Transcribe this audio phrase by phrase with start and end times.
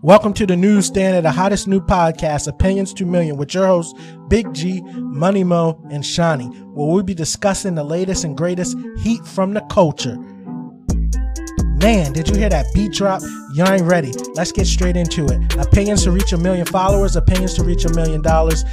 [0.00, 3.98] Welcome to the newsstand of the hottest new podcast, Opinions 2 Million, with your hosts,
[4.28, 9.26] Big G, Money Mo, and Shawnee, where we'll be discussing the latest and greatest heat
[9.26, 10.16] from the culture.
[11.82, 13.22] Man, did you hear that beat drop?
[13.54, 14.12] You ain't ready.
[14.34, 15.56] Let's get straight into it.
[15.56, 18.64] Opinions to reach a million followers, opinions to reach a million dollars.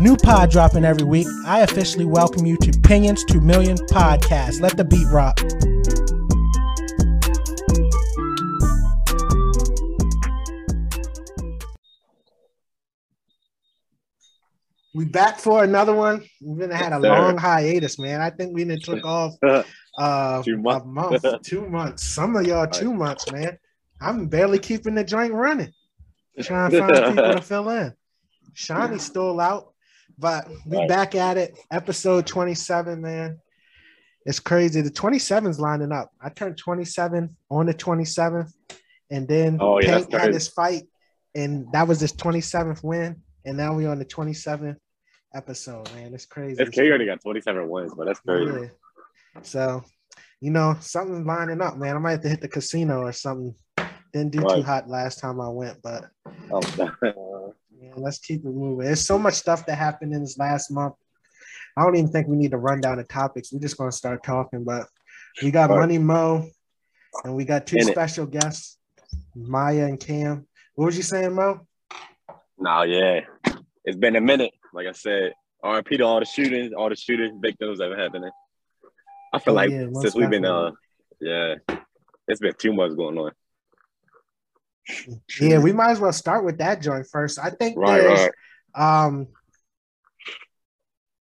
[0.00, 1.26] New pod dropping every week.
[1.44, 4.60] I officially welcome you to Opinions 2 Million Podcast.
[4.60, 5.40] Let the beat rock.
[14.94, 16.22] We back for another one.
[16.42, 18.20] We've been had a long hiatus, man.
[18.20, 19.34] I think we didn't took off
[19.98, 20.84] uh Two months.
[20.84, 22.04] a month, two months.
[22.04, 23.58] Some of y'all two months, man.
[24.00, 25.72] I'm barely keeping the joint running.
[26.40, 27.94] Trying to find people to fill in.
[28.54, 29.72] Shawnee's stole out,
[30.18, 30.88] but we Right.
[30.88, 31.56] back at it.
[31.70, 33.38] Episode 27, man.
[34.26, 34.80] It's crazy.
[34.82, 36.10] The 27's lining up.
[36.20, 38.52] I turned 27 on the 27th,
[39.10, 40.84] and then Oh, yeah, Tank had his fight,
[41.34, 43.22] and that was his 27th win.
[43.44, 44.76] And now we're on the 27th
[45.34, 46.14] episode, man.
[46.14, 46.62] It's crazy.
[46.62, 48.70] This K already got 27 wins, but that's crazy.
[49.34, 49.42] Yeah.
[49.42, 49.82] So,
[50.40, 51.96] you know, something's lining up, man.
[51.96, 53.54] I might have to hit the casino or something.
[54.12, 56.04] Didn't do too hot last time I went, but
[56.50, 56.60] Oh,
[57.80, 58.84] yeah, let's keep it moving.
[58.84, 60.94] There's so much stuff that happened in this last month.
[61.76, 63.52] I don't even think we need to run down the topics.
[63.52, 64.86] We're just gonna start talking, but
[65.42, 65.78] we got Right.
[65.80, 66.46] Money Mo
[67.24, 67.92] and we got two In it.
[67.92, 68.76] special guests,
[69.34, 70.46] Maya and Cam.
[70.74, 71.66] What was you saying, Mo?
[72.62, 73.20] Nah, yeah.
[73.84, 74.52] It's been a minute.
[74.72, 75.32] Like I said,
[75.64, 78.30] RP to all the shootings, all the shooting victims that have happening.
[79.32, 80.70] I feel Oh, like yeah, since we've been, uh,
[81.20, 81.54] yeah,
[82.28, 83.32] it's been two months going on.
[85.40, 87.38] Yeah, we might as well start with that joint first.
[87.38, 88.30] I think Right, there's
[88.76, 89.06] right.
[89.06, 89.28] um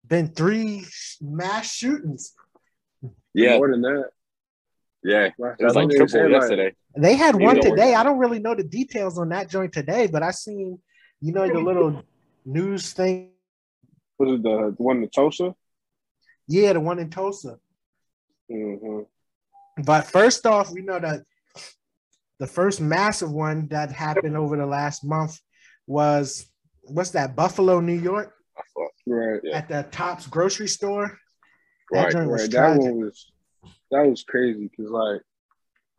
[0.06, 0.86] been three
[1.22, 2.34] mass shootings.
[3.34, 4.10] Yeah, More than that.
[5.04, 5.26] yeah.
[5.26, 6.76] It was like they triple yesterday.
[6.98, 7.94] They had You one today.
[7.96, 10.80] I don't really know the details on that joint today, but I seen,
[11.22, 12.04] you know, the little
[12.46, 13.32] news thing.
[14.18, 15.56] Was it the, the one in Tulsa?
[16.48, 17.58] Yeah, the one in Tulsa.
[18.52, 19.02] Mm-hmm.
[19.84, 21.24] But first off, we know that
[22.40, 25.40] the first massive one that happened over the last month
[25.88, 26.50] was
[26.84, 27.36] what's that?
[27.36, 28.34] Buffalo, New York,
[29.06, 29.40] Right.
[29.44, 29.58] Yeah.
[29.58, 31.20] at the Tops grocery store.
[31.92, 32.52] That Right, Right.
[32.52, 33.32] That one was
[33.92, 35.22] that was crazy because like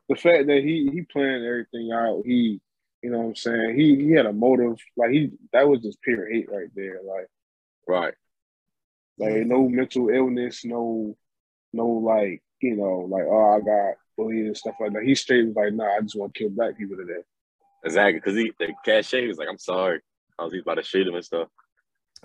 [0.09, 2.61] the fact that he he planned everything out, he
[3.03, 6.01] you know what I'm saying, he he had a motive, like he that was just
[6.03, 7.01] pure hate right there.
[7.05, 7.27] Like
[7.89, 8.15] Right.
[9.19, 11.17] like no mental illness, no
[11.73, 15.03] no like, you know, like oh I got bullied and stuff like that.
[15.05, 17.21] He straight was like, nah, I just want to kill black people today.
[17.85, 18.21] Exactly.
[18.21, 20.01] Because he, the cashier was like, I'm sorry.
[20.39, 21.49] I was about to shoot him and stuff.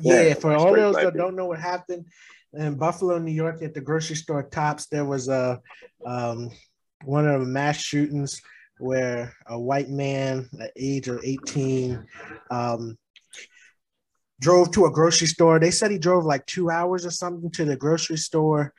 [0.02, 1.18] Yeah, Yeah, for all those that people.
[1.20, 2.06] don't know what happened
[2.54, 5.62] in Buffalo, New York, at the grocery store Tops, there was a
[6.06, 6.50] um,
[7.06, 8.42] one of the mass shootings
[8.80, 12.06] where a white man at age of 18
[12.52, 12.98] um,
[14.42, 15.60] drove to a grocery store.
[15.60, 18.74] They said he drove like two hours or something to the grocery store.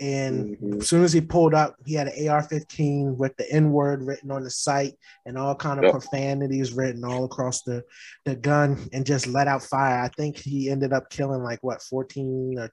[0.00, 0.80] And Mhm.
[0.80, 4.42] as soon as he pulled up, he had an AR-15 with the N-word written on
[4.42, 5.92] the site and all kind of Yep.
[5.92, 7.84] profanities written all across the,
[8.24, 10.00] the gun and just let out fire.
[10.00, 12.70] I think he ended up killing like what 14 or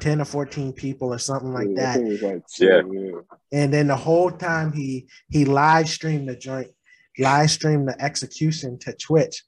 [0.00, 1.94] 10 or 14 people or something like I that.
[1.96, 2.82] think it was like Yeah.
[2.90, 3.20] yeah.
[3.52, 6.68] And then the whole time he he live streamed the joint,
[7.18, 9.44] live streamed the execution to Twitch.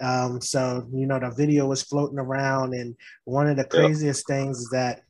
[0.00, 4.58] Um, so you know the video was floating around, and one of the craziest things
[4.60, 5.02] is that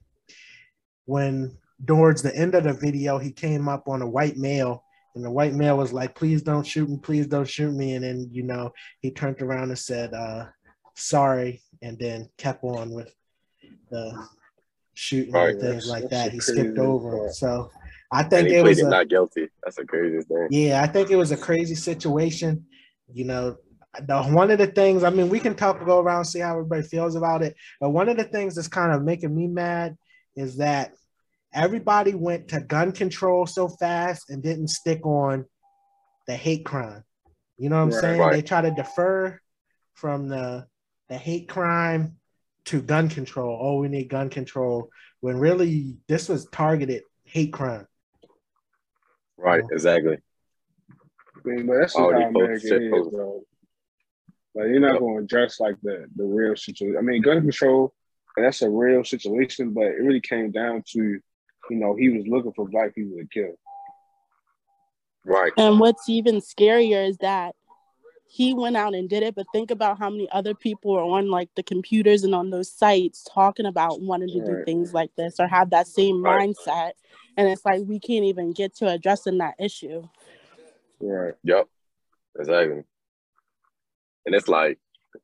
[1.06, 1.56] when
[1.86, 4.84] towards the end of the video, he came up on a white male,
[5.14, 8.04] and the white male was like, "Please don't shoot me, please don't shoot me," and
[8.04, 10.46] then you know he turned around and said, uh,
[10.94, 13.14] "Sorry," and then kept on with
[13.90, 14.26] the
[14.94, 15.50] shooting oh, Right.
[15.50, 16.32] and things like that.
[16.32, 17.18] He skipped over.
[17.18, 17.34] part.
[17.34, 17.70] So
[18.10, 19.48] I think he it was a, not guilty.
[19.64, 20.48] That's a crazy thing.
[20.50, 22.66] yeah, I think it was a crazy situation.
[23.12, 23.56] You know,
[24.06, 26.82] the one of the things I mean, we can talk go around see how everybody
[26.82, 29.96] feels about it, but one of the things that's kind of making me mad
[30.36, 30.92] is that
[31.54, 35.44] everybody went to gun control so fast and didn't stick on
[36.26, 37.04] the hate crime.
[37.58, 38.00] You know what I'm Right.
[38.00, 38.20] saying?
[38.20, 38.32] Right.
[38.32, 39.40] They try to defer
[39.94, 40.66] from the
[41.08, 42.16] the hate crime
[42.66, 43.58] to gun control.
[43.60, 47.86] Oh, we need gun control when really this was targeted hate crime.
[49.36, 49.64] Right.
[49.72, 50.18] Exactly.
[51.44, 53.42] I mean, but that's just Already how America is, bro.
[54.54, 55.00] Like you're not Yep.
[55.00, 56.96] going to address like the the real situation.
[56.98, 57.94] I mean, gun control,
[58.36, 61.20] that's a real situation, but it really came down to, you
[61.70, 63.54] know, he was looking for black people to kill.
[65.24, 65.52] Right.
[65.56, 67.54] And what's even scarier is that
[68.32, 71.28] he went out and did it, but think about how many other people are on
[71.28, 74.64] like the computers and on those sites talking about wanting to do Right.
[74.64, 76.48] things like this or have that same Right.
[76.48, 76.92] mindset.
[77.36, 80.08] And it's like we can't even get to addressing that issue.
[80.98, 81.34] Right.
[81.44, 81.68] Yep.
[82.38, 82.84] Exactly.
[84.24, 84.78] And it's like,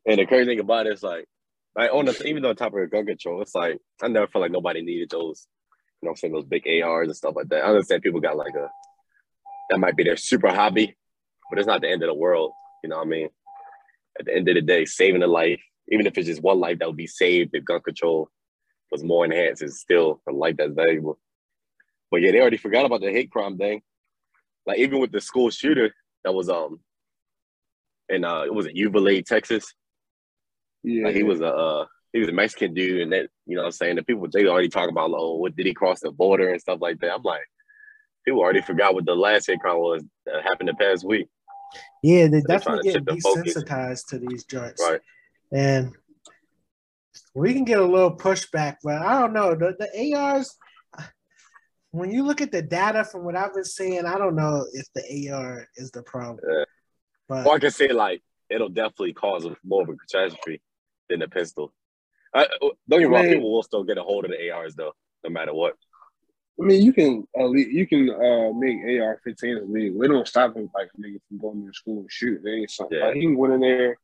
[0.05, 1.27] and the crazy thing about it is like,
[1.75, 4.53] like on the even on top of gun control, it's like I never felt like
[4.53, 5.49] nobody needed those,
[6.03, 7.65] you know, I'm saying those big ARs and stuff like that.
[7.65, 8.69] I understand people got like a
[9.71, 10.95] that might be their super hobby,
[11.49, 12.53] but it's not the end of the world.
[12.83, 13.29] You know what I mean?
[14.19, 16.79] At the end of the day, saving a life, even if it's just one life
[16.79, 18.31] that would be saved if gun control
[18.91, 21.19] was more enhanced, is still a life that's valuable.
[22.11, 23.83] But yeah, they already forgot about the hate crime thing.
[24.67, 25.95] Like even with the school shooter
[26.25, 26.81] that was um
[28.09, 29.73] in uh it was in Uvalde, Texas.
[30.83, 33.63] Yeah, Like he was a uh, he was a Mexican dude, and that you know
[33.63, 36.11] what I'm saying the people they already talk about oh what did he cross the
[36.11, 37.15] border and stuff like that.
[37.15, 37.43] I'm like
[38.25, 41.29] people already forgot what the last hate crime was that happened the past week.
[42.03, 43.55] Yeah, they They're definitely get shift the focus.
[43.57, 44.83] desensitized to these joints.
[44.83, 45.01] Right.
[45.53, 45.93] And
[47.35, 49.55] we can get a little pushback, but I don't know.
[49.55, 50.57] The, the ARs,
[51.91, 54.87] when you look at the data from what I've been seeing, I don't know if
[54.95, 56.39] the AR is the problem.
[56.49, 56.65] Yeah.
[57.29, 60.61] But Or I can say like it'll definitely cause more of a catastrophe
[61.09, 61.73] than the pistol.
[62.35, 64.93] I, don't get me wrong, people will still get a hold of the ARs though,
[65.25, 65.75] no matter what.
[66.61, 70.03] I mean, you can uh, you can uh, make AR-15 illegal.
[70.03, 72.41] It don't stop him like nigga from going to school and shoot.
[72.43, 72.99] There ain't something.
[72.99, 73.07] Yeah.
[73.07, 73.97] Like he went in there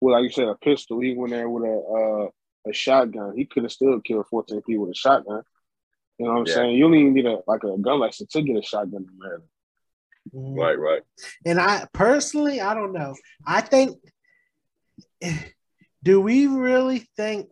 [0.00, 1.00] with, like you said, a pistol.
[1.00, 3.34] He went in there with a uh, a shotgun.
[3.36, 5.42] He could have still killed 14 people with a shotgun.
[6.18, 6.54] You know what I'm Yeah.
[6.54, 6.76] saying?
[6.76, 9.48] You don't even need a like a gun license to get a shotgun in Maryland.
[10.34, 10.56] Mhm.
[10.56, 11.02] Right, right.
[11.46, 13.14] And I personally, I don't know.
[13.46, 13.98] I think,
[16.02, 17.48] do we really think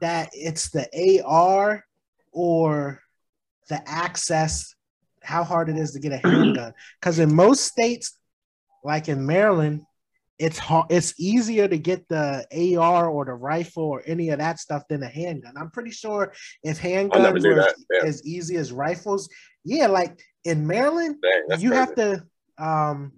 [0.00, 0.88] that it's the
[1.24, 1.84] AR
[2.32, 3.02] or
[3.68, 4.74] the access,
[5.22, 6.72] how hard it is to get a handgun?
[7.00, 8.18] Because in most states,
[8.84, 9.82] like in Maryland,
[10.38, 12.46] it's hard, it's easier to get the
[12.78, 15.54] AR or the rifle or any of that stuff than a handgun.
[15.56, 16.32] I'm pretty sure
[16.62, 17.66] if handguns were.
[17.90, 18.04] Yeah.
[18.04, 19.28] as easy as rifles,
[19.64, 21.74] yeah, like in Maryland, Dang, you crazy.
[21.74, 22.24] have to
[22.58, 23.12] um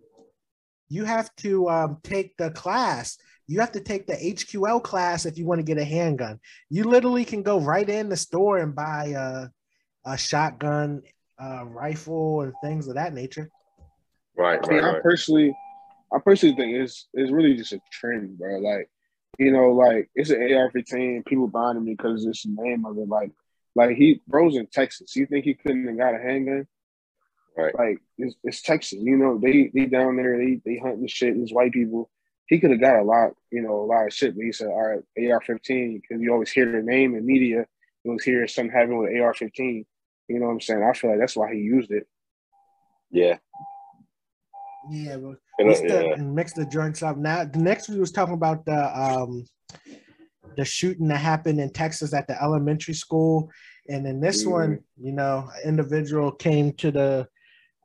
[0.88, 5.38] you have to um take the class you have to take the HQL class if
[5.38, 6.40] you want to get a handgun
[6.70, 9.48] you literally can go right in the store and buy a,
[10.04, 11.02] a shotgun
[11.40, 13.50] uh rifle and things of that nature
[14.38, 15.02] right, I mean, right, I right.
[15.02, 15.54] personally,
[16.12, 18.58] I personally think it's it's really just a trend, bro.
[18.58, 18.88] Like,
[19.38, 21.26] you know, like it's an AR-15.
[21.26, 23.08] People buying it because it's the name of it.
[23.08, 23.32] Like,
[23.74, 25.14] like he bro's in Texas.
[25.16, 26.66] You think he couldn't have got a handgun?
[27.56, 27.74] Right.
[27.76, 29.00] Like, it's, it's Texas.
[29.00, 30.38] You know, they they down there.
[30.38, 31.34] They they hunting shit.
[31.34, 32.10] These white people.
[32.46, 34.34] He could have got a lot, you know, a lot of shit.
[34.34, 37.66] But he said, "All right, AR-15," because you always hear the name in media.
[38.04, 39.84] You always hear something happening with AR-15.
[40.28, 40.82] You know what I'm saying?
[40.82, 42.06] I feel like that's why he used it.
[43.10, 43.38] Yeah.
[44.90, 46.16] yeah but And, mix uh, the, yeah.
[46.16, 49.44] mix the joints up now the next we was talking about the um
[50.56, 53.50] the shooting that happened in texas at the elementary school
[53.88, 54.50] and then this Mhm.
[54.50, 57.26] one you know individual came to the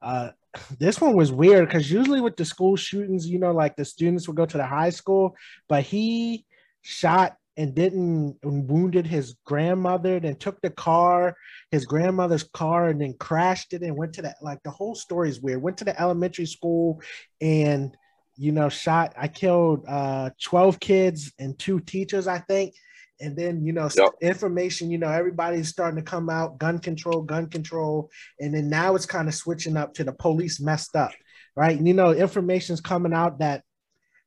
[0.01, 0.31] uh
[0.77, 4.27] this one was weird because usually with the school shootings, you know, like the students
[4.27, 5.35] would go to the high school,
[5.67, 6.45] but he
[6.83, 11.35] shot and didn't and wounded his grandmother, then took the car,
[11.71, 14.37] his grandmother's car, and then crashed it and went to that.
[14.41, 15.61] Like the whole story is weird.
[15.61, 17.01] Went to the elementary school
[17.41, 17.95] and
[18.35, 19.13] you know, shot.
[19.17, 22.73] I killed uh 12 kids and two teachers, I think.
[23.21, 24.11] And then, you know, Yep.
[24.21, 28.09] information, you know, everybody's starting to come out gun control, gun control.
[28.39, 31.11] And then now it's kind of switching up to the police messed up,
[31.55, 31.79] right?
[31.79, 33.63] You know, information's coming out that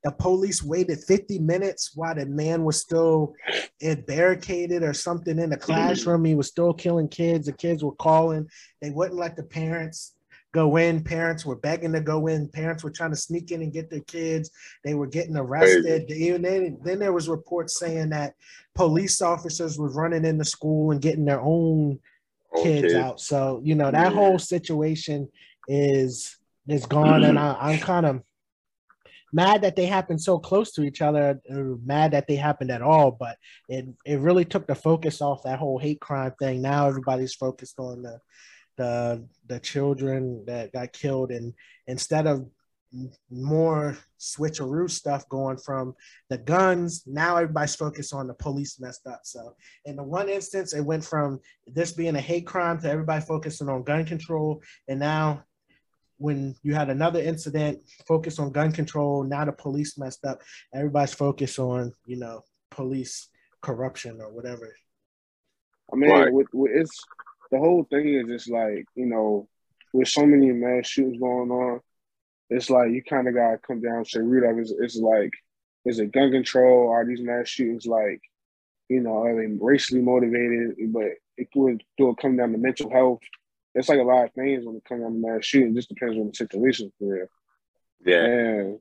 [0.07, 3.35] the police waited 50 minutes while the man was still
[4.07, 5.65] barricaded or something in the mm-hmm.
[5.65, 6.25] classroom.
[6.25, 7.47] He was still killing kids.
[7.47, 8.49] The kids were calling.
[8.81, 10.15] They wouldn't let the parents
[10.55, 11.03] go in.
[11.03, 12.49] Parents were begging to go in.
[12.51, 14.53] Parents were trying to sneak in and get their kids.
[14.85, 16.09] They were getting arrested.
[16.09, 18.35] Even then, then there was reports saying that
[18.77, 21.99] police officers were running into school and getting their own
[22.63, 23.19] kids out.
[23.19, 24.17] So you know that Yeah.
[24.17, 25.29] whole situation
[25.67, 26.37] is
[26.69, 28.23] is gone, and I, I'm kind of
[29.33, 31.41] mad that they happened so close to each other.
[31.85, 33.37] Mad that they happened at all, but
[33.69, 36.63] it it really took the focus off that whole hate crime thing.
[36.63, 38.21] Now everybody's focused on the
[38.77, 41.55] the the children that got killed, and
[41.87, 42.47] instead of
[43.31, 45.95] more switcheroo stuff going from
[46.31, 47.03] the guns.
[47.07, 49.21] Now everybody's focused on the police messed up.
[49.25, 49.55] So
[49.85, 53.69] in the one instance, it went from this being a hate crime to everybody focusing
[53.69, 54.63] on gun control.
[54.89, 55.45] And now
[56.19, 60.41] when you had another incident focused on gun control, now the police messed up.
[60.75, 63.29] Everybody's focused on, you know, police
[63.61, 64.75] corruption or whatever.
[65.93, 66.33] I mean, Right.
[66.33, 66.99] with, with it's
[67.51, 69.49] the whole thing is just like you know,
[69.93, 71.81] with so many mass shootings going on,
[72.51, 74.63] it's like you kind of gotta come down to the root of it.
[74.63, 75.31] It's, it's like,
[75.85, 76.89] is it gun control?
[76.91, 78.21] Are these mass shootings like,
[78.89, 80.77] you know, are they racially motivated?
[80.93, 83.21] But it would do it come down to mental health.
[83.77, 85.73] It's like a lot of things when it comes to mass shooting.
[85.73, 87.27] It just depends on the situation for real.
[88.05, 88.25] Yeah.
[88.25, 88.79] And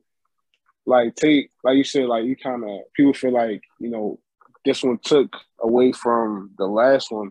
[0.86, 4.18] like take like you said, like you kind of people feel like you know
[4.64, 7.30] this one took away from the last one.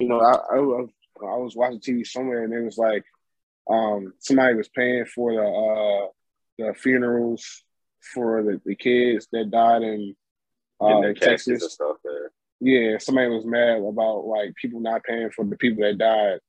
[0.00, 3.04] You know, I I, I was watching TV somewhere and it was like
[3.70, 6.08] um somebody was paying for the uh
[6.58, 7.62] the funerals
[8.12, 10.16] for the, the kids that died in
[10.82, 11.96] uh, in Texas and stuff.
[12.04, 12.28] Man.
[12.60, 16.40] Yeah, somebody was mad about like people not paying for the people that died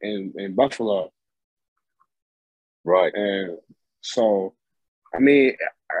[0.00, 1.10] in in Buffalo.
[2.84, 3.12] Right.
[3.14, 3.58] And
[4.00, 4.54] so,
[5.14, 5.56] I mean,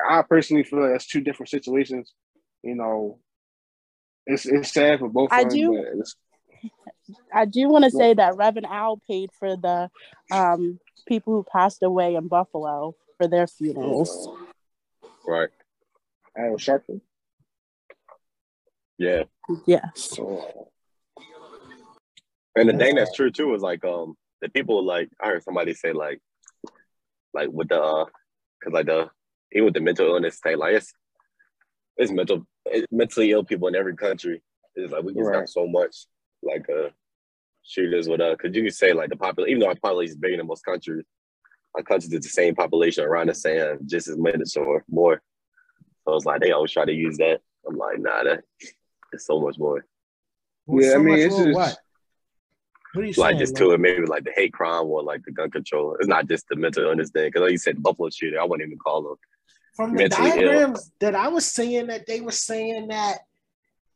[0.08, 2.14] I personally feel like that's two different situations.
[2.62, 3.18] You know,
[4.26, 5.30] it's it's sad for both.
[5.32, 6.02] I do-
[7.34, 9.90] I do want to say that Reverend Al paid for the
[10.30, 10.78] um,
[11.08, 14.28] people who passed away in Buffalo for their funerals.
[15.26, 15.48] Right.
[16.36, 17.00] Al Sharpton.
[18.98, 19.24] Yeah.
[19.66, 19.90] Yes.
[19.94, 20.69] So
[22.56, 25.74] And the thing that's true too is like um the people like I heard somebody
[25.74, 26.20] say like
[27.32, 28.04] like with the uh
[28.62, 29.08] cause like the
[29.52, 30.92] even with the mental illness thing like it's
[31.96, 34.42] it's mental it's mentally ill people in every country.
[34.74, 35.40] It's like we just Right.
[35.40, 36.06] got so much
[36.42, 36.88] like uh
[37.62, 40.16] shooters with uh cause you can say like the population even though our population is
[40.16, 41.04] bigger than most countries,
[41.76, 45.22] our countries is the same population around the same just as many or more.
[46.04, 47.40] So it's like they always try to use that.
[47.68, 48.42] I'm like, nah, that
[49.12, 49.84] it's so much more.
[50.66, 51.76] Well, Yeah, I mean, it's just- what?
[52.92, 53.38] What are you like saying?
[53.38, 53.62] just man?
[53.62, 55.96] to it, maybe like the hate crime or like the gun control.
[55.98, 57.28] It's not just the mental illness thing.
[57.28, 59.16] Because like you said, Buffalo shooter, I wouldn't even call them.
[59.76, 60.74] From the mentally ill.
[61.00, 63.18] that I was seeing that they were saying that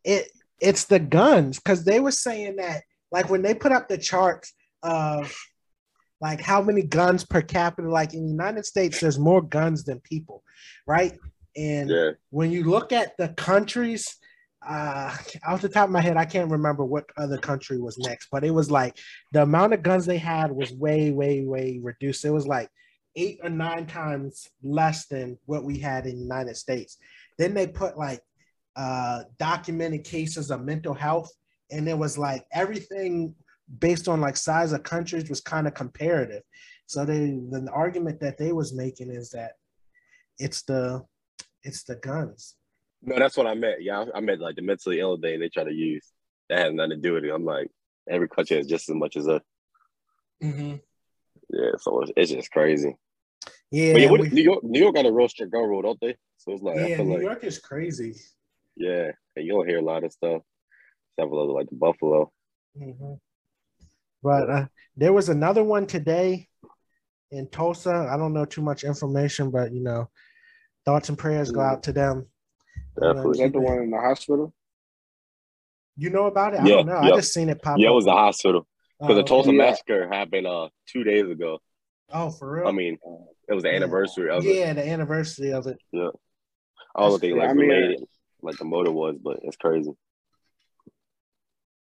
[0.05, 3.99] it it's the guns because they were saying that like when they put up the
[3.99, 5.35] charts of
[6.21, 10.01] like how many guns per capita, like in the United States, there's more guns than
[10.01, 10.43] people,
[10.87, 11.19] right?
[11.57, 14.17] And Yeah, when you look at the countries,
[14.67, 15.15] uh,
[15.47, 18.45] off the top of my head, I can't remember what other country was next, but
[18.45, 18.97] it was like
[19.33, 22.25] the amount of guns they had was way, way, way reduced.
[22.25, 22.71] It was like
[23.17, 26.99] eight or nine times less than what we had in the United States.
[27.39, 28.21] Then they put like
[28.77, 31.31] uh, documented cases of mental health,
[31.71, 33.35] and it was like everything
[33.79, 36.43] based on like size of countries was kind of comparative.
[36.87, 39.53] So they the argument that they was making is that
[40.39, 41.05] it's the
[41.63, 42.57] it's the guns.
[43.05, 43.83] No, that's what I meant.
[43.83, 46.07] Yeah, I, I meant like the mentally ill thing they try to use.
[46.49, 47.31] That has nothing to do with it.
[47.31, 47.69] I'm like,
[48.09, 49.41] every country has just as much as a
[50.43, 50.77] Mm-hmm.
[51.51, 51.71] yeah.
[51.79, 52.97] So it's, it's just crazy.
[53.71, 56.01] Yeah, but yeah, what, New York, New York got a real strict gun rule, don't
[56.01, 56.17] they?
[56.39, 58.15] So it's like I yeah, New like York is crazy.
[58.77, 60.43] yeah, and you don't hear a lot of stuff.
[61.17, 62.31] Except for like the Buffalo.
[62.79, 63.19] Mhm.
[64.23, 66.49] But uh, there was another one today
[67.31, 68.09] in Tulsa.
[68.11, 70.11] I don't know too much information, but you know,
[70.85, 72.27] thoughts and prayers go out to them.
[72.97, 73.29] You Definitely.
[73.31, 74.55] was that the one in the hospital?
[75.97, 76.61] You know about it?
[76.61, 76.97] I Yeah, don't know.
[76.97, 78.67] I just seen it pop Yeah, it was the hospital
[79.01, 79.51] because Oh, the Tulsa.
[79.53, 79.57] Yeah.
[79.57, 81.61] massacre happened uh two days ago.
[82.13, 82.69] Oh, for real?
[82.69, 82.99] I mean,
[83.49, 83.77] it was the Yeah.
[83.77, 84.55] anniversary of it.
[84.57, 85.79] yeah, the anniversary of it.
[85.93, 86.11] Yeah,
[86.95, 88.05] I don't think like I mean, related
[88.43, 89.93] like the motor was, but it's crazy.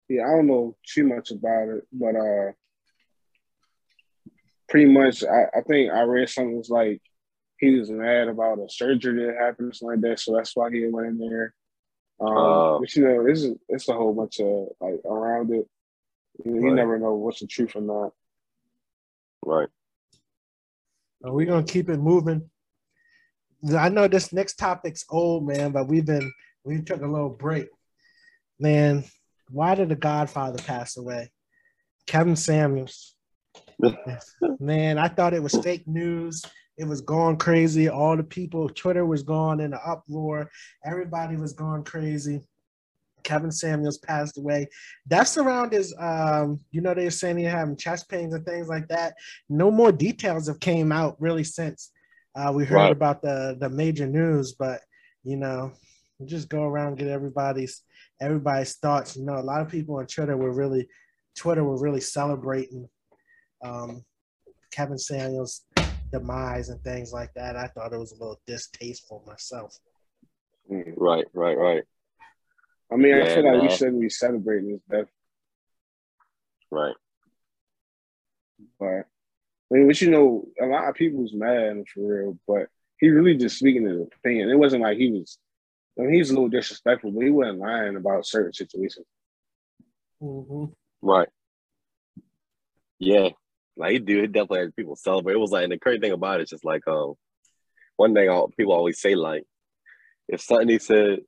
[0.08, 2.52] Yeah, I don't know too much about it, but uh,
[4.68, 7.00] pretty much, I, I think I read something was like
[7.64, 10.70] he was mad about a surgery that happened, or something like that, so that's why
[10.70, 11.54] he went in there.
[12.20, 12.78] Um, Oh.
[12.80, 15.66] but you know, it's it's a whole bunch of like around it.
[16.44, 18.12] You, you never know what's the truth or not.
[19.44, 19.68] Right.
[21.26, 22.50] Uh, We're gonna keep it moving.
[23.76, 26.32] I know this next topic's old, man, but we've been
[26.64, 27.68] we took a little break.
[28.58, 29.04] Man,
[29.50, 31.30] why did the Godfather pass away?
[32.06, 33.14] Kevin Samuels.
[34.60, 36.42] man, I thought it was fake news.
[36.76, 37.88] It was going crazy.
[37.88, 40.50] All the people, Twitter was going in an uproar.
[40.84, 42.40] Everybody was going crazy.
[43.22, 44.68] Kevin Samuels passed away.
[45.08, 48.88] Deaths around his, um, you know, they're saying he having chest pains and things like
[48.88, 49.14] that.
[49.48, 51.90] No more details have came out really since
[52.34, 52.92] uh, we heard Right.
[52.92, 54.52] about the the major news.
[54.52, 54.80] But
[55.22, 55.72] you know,
[56.26, 57.82] just go around get everybody's
[58.20, 59.16] everybody's thoughts.
[59.16, 60.86] You know, a lot of people on Twitter were really
[61.34, 62.88] Twitter were really celebrating
[63.64, 64.04] um,
[64.70, 65.63] Kevin Samuels'
[66.18, 67.56] demise and things like that.
[67.56, 69.78] I thought it was a little distasteful myself.
[70.68, 71.26] Right.
[71.34, 71.58] Right.
[71.58, 71.82] Right.
[72.92, 75.08] I mean, I feel like we shouldn't be celebrating his death,
[76.70, 76.94] Right.
[78.78, 79.04] but I
[79.70, 82.68] mean, but you know, a lot of people's mad for real, but
[82.98, 84.50] he really just speaking his opinion.
[84.50, 85.38] It wasn't like he was.
[85.98, 89.06] I mean, he's a little disrespectful, but he wasn't lying about certain situations.
[90.22, 90.66] Mm-hmm.
[91.02, 91.28] Right.
[92.98, 93.30] Yeah.
[93.76, 95.34] Like he do, it definitely has people celebrate.
[95.34, 97.14] It was like and the crazy thing about it is just like um
[97.96, 99.44] one thing all people always say like
[100.28, 101.20] if something he said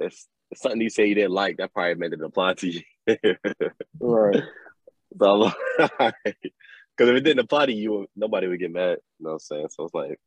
[0.00, 0.14] if,
[0.50, 2.82] if something you say you didn't like, that probably meant it applied to you.
[4.00, 4.42] Right.
[5.20, 6.12] so because
[6.98, 8.98] if it didn't apply to you, nobody would get mad.
[9.18, 9.68] You know what I'm saying?
[9.70, 10.18] So it's like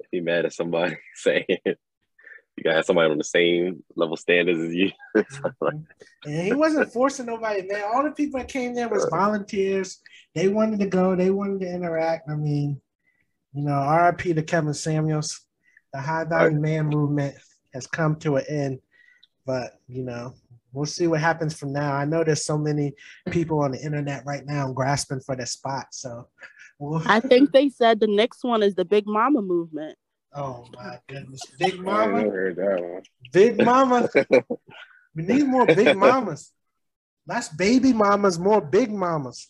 [0.00, 1.46] if you mad at somebody saying
[2.56, 4.90] you got somebody on the same level standards as you.
[5.14, 6.30] Mm-hmm.
[6.30, 7.84] and he wasn't forcing nobody, man.
[7.84, 10.00] All the people that came there was volunteers.
[10.34, 12.28] They wanted to go, they wanted to interact.
[12.28, 12.80] I mean,
[13.52, 15.40] you know, RIP to Kevin Samuels.
[15.92, 17.34] The high value man movement
[17.74, 18.80] has come to an end.
[19.44, 20.34] But you know,
[20.72, 21.92] we'll see what happens from now.
[21.94, 22.94] I know there's so many
[23.30, 25.86] people on the internet right now grasping for the spot.
[25.90, 26.28] So
[26.78, 27.02] we'll...
[27.06, 29.96] I think they said the next one is the Big Mama movement.
[30.34, 32.18] Oh my goodness, Big Mama!
[32.18, 33.02] I heard that one.
[33.32, 34.08] Big Mama.
[35.14, 36.52] we need more Big Mamas.
[37.26, 39.48] That's baby mamas, more big mamas.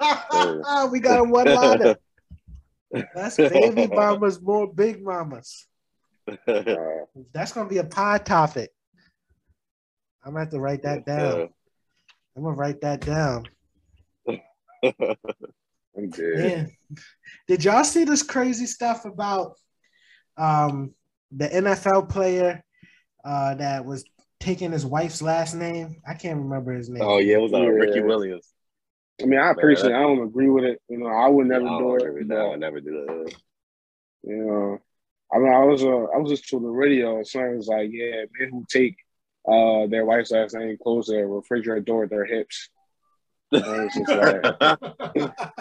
[0.00, 1.96] we got one liner.
[3.14, 5.66] That's baby mamas, more big mamas.
[6.46, 8.70] That's gonna be a pie topic.
[10.24, 11.48] I'm gonna have to write that down.
[12.36, 13.46] I'm gonna write that down.
[14.82, 16.70] I'm dead.
[17.48, 19.56] Did y'all see this crazy stuff about
[20.40, 20.94] um,
[21.30, 22.64] the NFL player
[23.24, 24.04] uh, that was
[24.40, 26.00] taking his wife's last name?
[26.08, 27.02] I can't remember his name.
[27.04, 27.68] Oh yeah, it was uh, yeah.
[27.68, 28.48] Ricky Williams.
[29.22, 29.90] I mean, I appreciate.
[29.90, 29.94] it.
[29.94, 30.80] I don't agree with it.
[30.88, 32.26] You know, I would never do it.
[32.26, 33.34] No, I would never do that.
[34.22, 34.78] You know,
[35.32, 37.90] I mean, I was uh, I was just to the radio, and someone was like,
[37.92, 38.96] "Yeah, men who take
[39.46, 42.68] uh, their wife's last name close their refrigerator door at their hips."
[43.52, 44.08] And I just
[45.18, 45.28] like,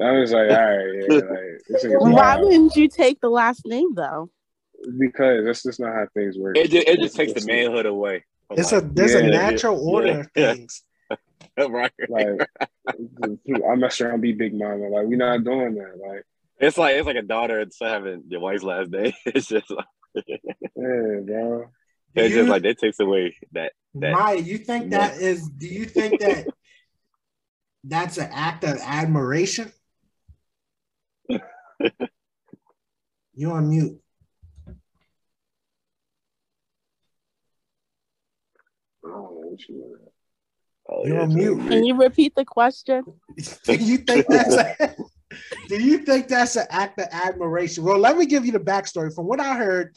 [0.00, 1.14] I was like, all right, yeah,
[1.90, 4.30] like, why wouldn't you take the last name though?
[4.98, 6.56] Because that's just not how things work.
[6.56, 8.24] It just, it just takes the manhood away.
[8.50, 10.82] It's a there's yeah, a natural yeah, order of things.
[11.58, 11.92] right.
[12.08, 12.26] Like
[12.88, 14.88] I mess around, be big mama.
[14.88, 15.98] Like we're not doing that.
[16.06, 16.22] Like
[16.58, 19.12] it's like it's like a daughter instead having your wife's last name.
[19.26, 21.70] It's just like yeah, bro.
[22.14, 23.72] It's you, just like that takes away that.
[23.96, 25.48] that Maya, you think that is?
[25.48, 26.46] Do you think that
[27.84, 29.72] that's an act of admiration?
[33.34, 34.00] You on mute.
[40.88, 41.58] Oh, You're on mute.
[41.60, 43.04] Oh, Can you repeat the question?
[43.64, 44.94] do you think that's a,
[45.68, 47.84] do you think that's an act of admiration?
[47.84, 49.14] Well, let me give you the backstory.
[49.14, 49.96] From what I heard,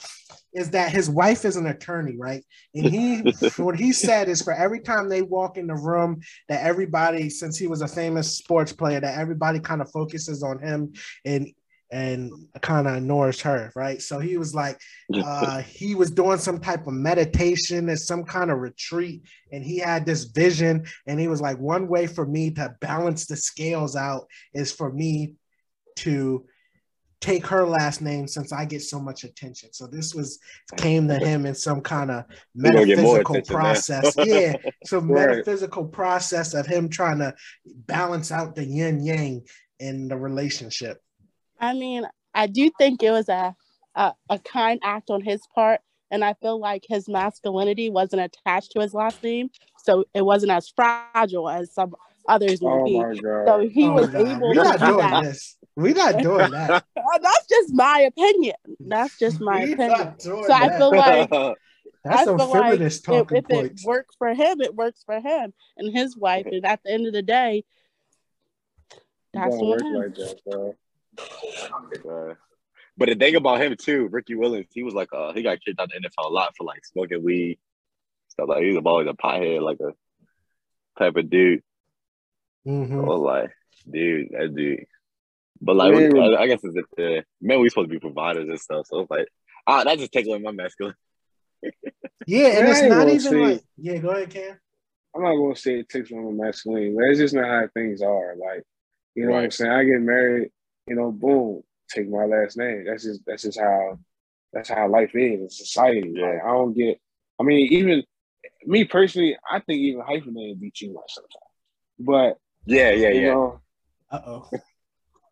[0.53, 2.43] is that his wife is an attorney, right?
[2.73, 3.21] And he
[3.57, 7.57] what he said is for every time they walk in the room, that everybody, since
[7.57, 10.93] he was a famous sports player, that everybody kind of focuses on him
[11.25, 11.51] and
[11.91, 14.01] and kind of ignores her, right?
[14.01, 14.79] So he was like,
[15.13, 19.77] uh, he was doing some type of meditation and some kind of retreat, and he
[19.79, 23.95] had this vision, and he was like, one way for me to balance the scales
[23.95, 25.33] out is for me
[25.97, 26.45] to
[27.21, 29.73] take her last name since I get so much attention.
[29.73, 30.39] So this was
[30.77, 32.25] came to him in some kind of
[32.55, 34.13] metaphysical process.
[34.17, 34.53] yeah,
[34.85, 35.27] some right.
[35.29, 37.33] metaphysical process of him trying to
[37.65, 39.41] balance out the yin yang
[39.79, 41.01] in the relationship.
[41.59, 43.55] I mean, I do think it was a,
[43.95, 45.81] a, a kind act on his part.
[46.11, 49.49] And I feel like his masculinity wasn't attached to his last name.
[49.77, 51.95] So it wasn't as fragile as some
[52.27, 53.21] others would oh be.
[53.45, 55.23] So he oh was able We're to do that.
[55.23, 55.57] This.
[55.75, 56.83] We're not doing that.
[56.95, 58.55] That's just my opinion.
[58.79, 60.19] That's just my We're opinion.
[60.19, 60.71] So that.
[60.71, 61.29] I feel like
[62.03, 65.19] that's I some feminist like talking if, if it works for him, it works for
[65.19, 66.45] him and his wife.
[66.49, 67.65] And at the end of the day,
[69.33, 70.75] that's what like that,
[71.17, 72.33] uh,
[72.99, 75.79] but the thing about him too, Ricky Williams, he was like, uh, he got kicked
[75.79, 77.57] out of the NFL a lot for like smoking weed,
[78.27, 78.63] stuff like.
[78.63, 79.93] He's always a pothead, like a
[81.01, 81.63] type of dude.
[82.67, 82.99] Mm-hmm.
[82.99, 83.51] I was like,
[83.89, 84.85] dude, that dude.
[85.61, 87.61] But like, I, I, guess it's the man.
[87.61, 88.87] We supposed to be providers and stuff.
[88.87, 89.27] So it's like,
[89.65, 90.95] ah, that just takes away my masculine.
[92.27, 93.97] yeah, and it's not even say, like, yeah.
[93.97, 94.57] Go ahead, Cam.
[95.15, 98.01] I'm not gonna say it takes away my masculine, but it's just not how things
[98.01, 98.35] are.
[98.35, 98.63] Like,
[99.15, 99.35] you know right.
[99.35, 99.71] what I'm saying?
[99.71, 100.51] I get married
[100.89, 102.85] you know, boom, take my last name.
[102.85, 103.99] That's just that's just how
[104.51, 106.13] that's how life is in society.
[106.15, 106.25] Yeah.
[106.25, 106.99] Like, I don't get.
[107.39, 108.03] I mean, even
[108.65, 111.33] me personally, I think even hyphenated be too much sometimes.
[111.99, 113.51] But yeah, yeah, yeah.
[114.11, 114.49] Uh oh.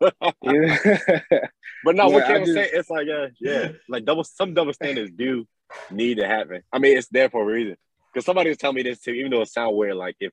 [0.00, 2.70] but no, what can I say?
[2.72, 5.44] It's like, uh, yeah, like double some double standards do
[5.90, 6.62] need to happen.
[6.72, 7.76] I mean, it's there for a reason.
[8.12, 9.96] Because somebody was telling me this too, even though it sounds weird.
[9.96, 10.32] Like if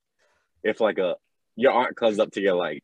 [0.63, 1.15] if like a
[1.55, 2.83] your aunt comes up to you like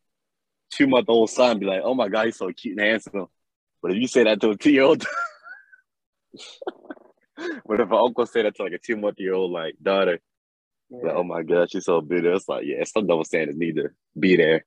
[0.72, 3.26] two month old son be like, "Oh my god, he's so cute and handsome,"
[3.80, 5.04] but if you say that to a two year old,
[6.34, 10.18] but if an uncle say that to like a two month year old like daughter,
[10.90, 10.98] yeah.
[11.04, 13.90] like, "Oh my god, she's so beautiful," it's like, yeah, some double standards need to
[14.18, 14.64] be there.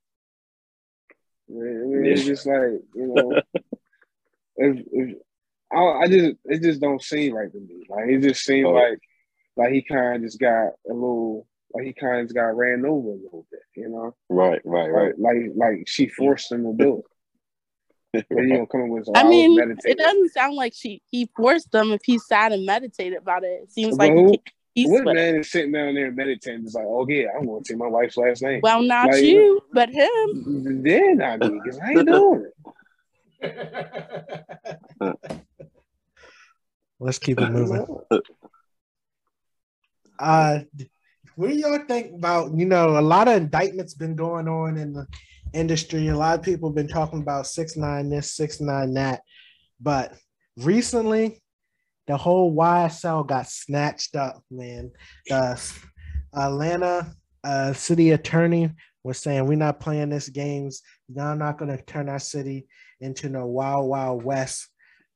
[1.48, 2.12] Yeah, I mean, yeah.
[2.12, 3.40] it's just like you know,
[4.56, 5.16] if, if
[5.72, 7.86] I, I, just it just don't seem right to me.
[7.88, 8.72] Like it just seems oh.
[8.72, 8.98] like
[9.56, 11.46] like he kind of just got a little
[11.82, 14.14] he kind of got ran over a little bit, you know.
[14.28, 15.18] Right, right, right.
[15.18, 17.02] Like like, like she forced him to do
[18.12, 19.08] But he gonna come up with.
[19.14, 19.92] I was mean, meditating.
[19.92, 21.92] it doesn't sound like she he forced them.
[21.92, 24.40] If he sat and meditated about it, it seems But like who- he,
[24.74, 26.64] he's What with man is sitting down there meditating?
[26.64, 28.60] It's like, oh yeah, I'm gonna take my wife's last name.
[28.62, 30.82] Well, not Like- you, but him.
[30.82, 32.52] Then I mean, because I ain't doing it.
[36.98, 37.86] Let's keep it moving.
[40.18, 40.60] Uh,
[41.36, 42.56] what do y'all think about?
[42.56, 45.06] You know, a lot of indictments been going on in the
[45.52, 46.08] industry.
[46.08, 49.20] A lot of people been talking about six nine this, six nine that,
[49.80, 50.14] but
[50.56, 51.42] recently,
[52.06, 54.42] the whole YSL got snatched up.
[54.50, 54.90] Man,
[55.28, 55.60] the
[56.34, 58.70] Atlanta uh, city attorney
[59.04, 60.82] was saying we're not playing this games.
[61.08, 62.66] Y'all not going to turn our city
[63.00, 64.68] into no wild wild west.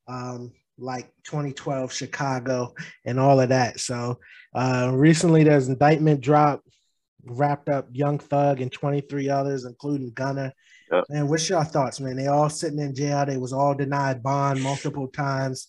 [0.07, 2.73] Um, like 2012 Chicago
[3.05, 3.79] and all of that.
[3.79, 4.19] So
[4.53, 6.67] uh, recently there's indictment dropped,
[7.23, 10.53] wrapped up Young Thug and 23 others, including Gunna.
[10.91, 11.03] Yep.
[11.09, 12.17] And what's your thoughts, man?
[12.17, 13.25] They all sitting in jail.
[13.25, 15.67] They was all denied bond multiple times.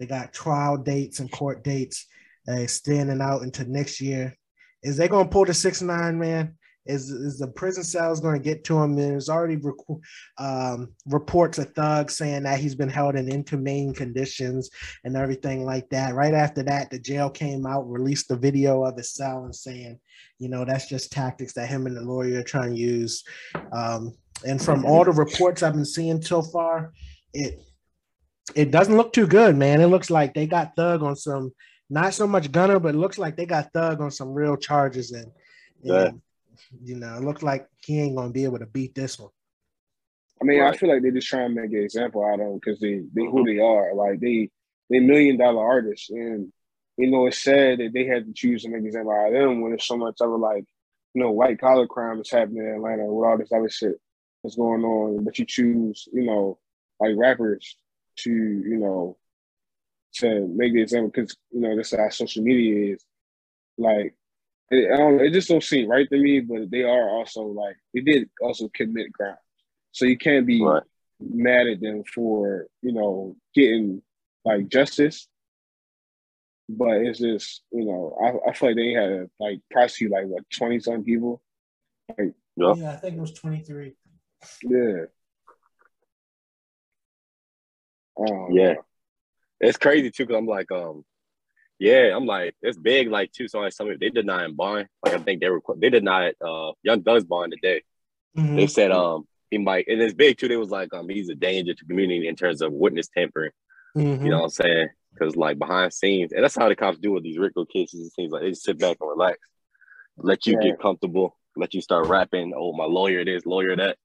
[0.00, 2.06] They got trial dates and court dates
[2.48, 4.36] uh, extending out into next year.
[4.82, 6.55] Is they gonna pull the six nine man?
[6.86, 8.92] Is is the prison cells going to get to him?
[8.92, 10.00] And There's already rec-
[10.38, 14.70] um, reports of Thug saying that he's been held in inhumane conditions
[15.04, 16.14] and everything like that.
[16.14, 19.98] Right after that, the jail came out, released the video of his cell and saying,
[20.38, 23.24] you know, that's just tactics that him and the lawyer are trying to use.
[23.72, 24.12] Um,
[24.46, 26.92] and from all the reports I've been seeing so far,
[27.32, 27.60] it
[28.54, 29.80] it doesn't look too good, man.
[29.80, 31.52] It looks like they got Thug on some,
[31.90, 35.32] not so much Gunna, but looks like they got Thug on some real charges and.
[35.82, 36.22] And
[36.82, 39.30] you know, it looks like he ain't gonna be able to beat this one.
[40.40, 42.54] I mean, I feel like they just trying to make an example out of them
[42.54, 43.44] because they they who uh-huh.
[43.46, 43.94] they are.
[43.94, 44.50] Like they
[44.90, 46.52] they million dollar artists, and
[46.96, 49.32] you know it's sad that they had to choose to make an example out of
[49.32, 50.64] them when there's so much other like
[51.14, 53.94] you know white collar crime that's happening in Atlanta with all this other shit
[54.42, 55.24] that's going on.
[55.24, 56.58] But you choose you know
[57.00, 57.76] like rappers
[58.18, 59.16] to you know
[60.16, 63.04] to make the example because you know this is how social media is.
[63.78, 64.14] Like
[64.70, 66.40] it, I don't, it just don't seem right to me.
[66.40, 69.36] But they are also like they did also commit crime,
[69.92, 70.82] so you can't be Right.
[71.20, 74.02] mad at them for you know getting
[74.44, 75.28] like justice.
[76.68, 80.26] But it's just you know I, I feel like they had to like prosecute like
[80.26, 81.40] what twenty some people.
[82.18, 82.74] Yeah.
[82.74, 83.94] Yeah, I think it was 23.
[84.62, 85.04] Yeah.
[88.18, 88.74] Um, Yeah.
[89.60, 91.04] It's crazy too, because I'm like, um,
[91.78, 93.48] yeah, I'm like, it's big, like too.
[93.48, 94.88] So like, some they denying bond.
[95.04, 97.82] Like I think they were they denied uh Young Thug's bond today.
[98.36, 98.56] Mhm.
[98.56, 100.48] They said um he might, and it's big too.
[100.48, 103.52] They was like um he's a danger to community in terms of witness tampering.
[103.96, 104.24] Mhm.
[104.24, 104.88] You know what I'm saying?
[105.12, 108.00] Because like behind scenes, and that's how the cops do with these RICO cases.
[108.00, 109.38] and things like they just sit back and relax,
[110.18, 110.68] let you Right.
[110.68, 112.52] get comfortable, let you start rapping.
[112.54, 113.96] Oh, my lawyer this, lawyer that,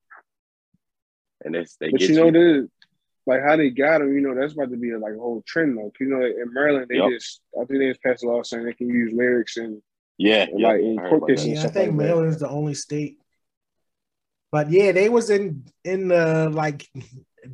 [1.43, 2.31] and it's they But get you you.
[2.31, 2.69] know, this
[3.25, 4.13] like how they got him.
[4.13, 5.89] You know, that's about to be a, like a whole trend though.
[5.91, 7.09] 'Cause, You know, in Maryland, they Yep.
[7.11, 9.81] just I think they just passed a law saying they can use lyrics and
[10.17, 11.93] yeah, yeah, like, in court cases- Yeah, I think like that.
[12.03, 13.17] Maryland's the only state.
[14.51, 16.87] But yeah, they was in in the like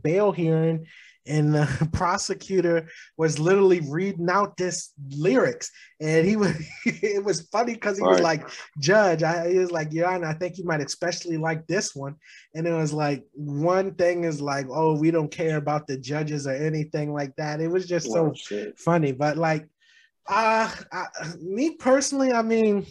[0.03, 0.87] bail hearing,
[1.27, 2.87] and the prosecutor
[3.17, 8.19] was literally reading out this lyrics, and he was it was funny because he was
[8.19, 8.39] Right.
[8.39, 11.95] like, "Judge," I he was like, "Your Honor, I think you might especially like this
[11.95, 12.15] one,"
[12.55, 16.47] and it was like one thing is like, "Oh, we don't care about the judges
[16.47, 18.77] or anything like that." It was just so oh, shit.
[18.79, 19.67] funny, but like,
[20.27, 21.05] uh, I,
[21.41, 22.85] me personally, I mean,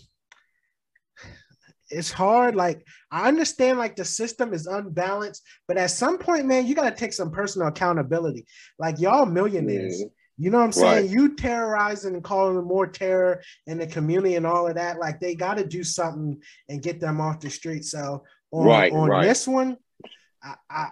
[1.90, 2.56] it's hard.
[2.56, 6.90] Like, I understand like the system is unbalanced, but at some point, man, you got
[6.90, 8.46] to take some personal accountability.
[8.78, 10.00] Like, y'all millionaires.
[10.00, 10.06] Yeah.
[10.38, 11.06] You know what I'm saying?
[11.06, 11.10] Right.
[11.10, 14.98] You terrorizing and calling more terror in the community and all of that.
[14.98, 17.84] Like, they got to do something and get them off the street.
[17.84, 19.24] So, on, Right, on right.
[19.24, 19.78] this one,
[20.42, 20.88] I, I,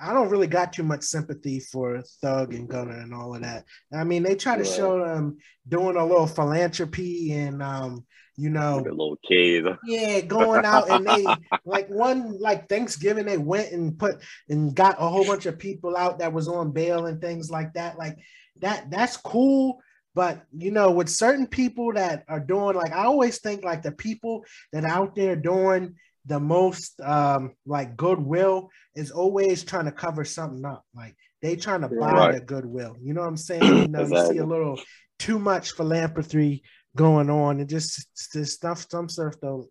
[0.00, 3.64] I- don't really got too much sympathy for Thug and Gunna and all of that.
[3.92, 4.72] I mean, they try to Right.
[4.72, 8.04] show them doing a little philanthropy and, um,
[8.36, 9.68] you know, The little kids.
[9.86, 11.24] yeah, going out and they
[11.64, 15.96] like one like Thanksgiving they went and put and got a whole bunch of people
[15.96, 17.96] out that was on bail and things like that.
[17.96, 18.18] Like
[18.60, 19.80] that that's cool.
[20.14, 23.92] But you know, with certain people that are doing like I always think like the
[23.92, 25.94] people that are out there doing
[26.26, 30.82] the most um like goodwill is always trying to cover something up.
[30.94, 32.34] Like they trying to buy Right.
[32.34, 32.96] the goodwill.
[33.00, 33.64] You know what I'm saying?
[33.64, 34.80] You know, you see a little
[35.18, 36.62] too much philanthropy
[36.96, 37.60] going on.
[37.60, 39.68] and just this stuff some stuff don't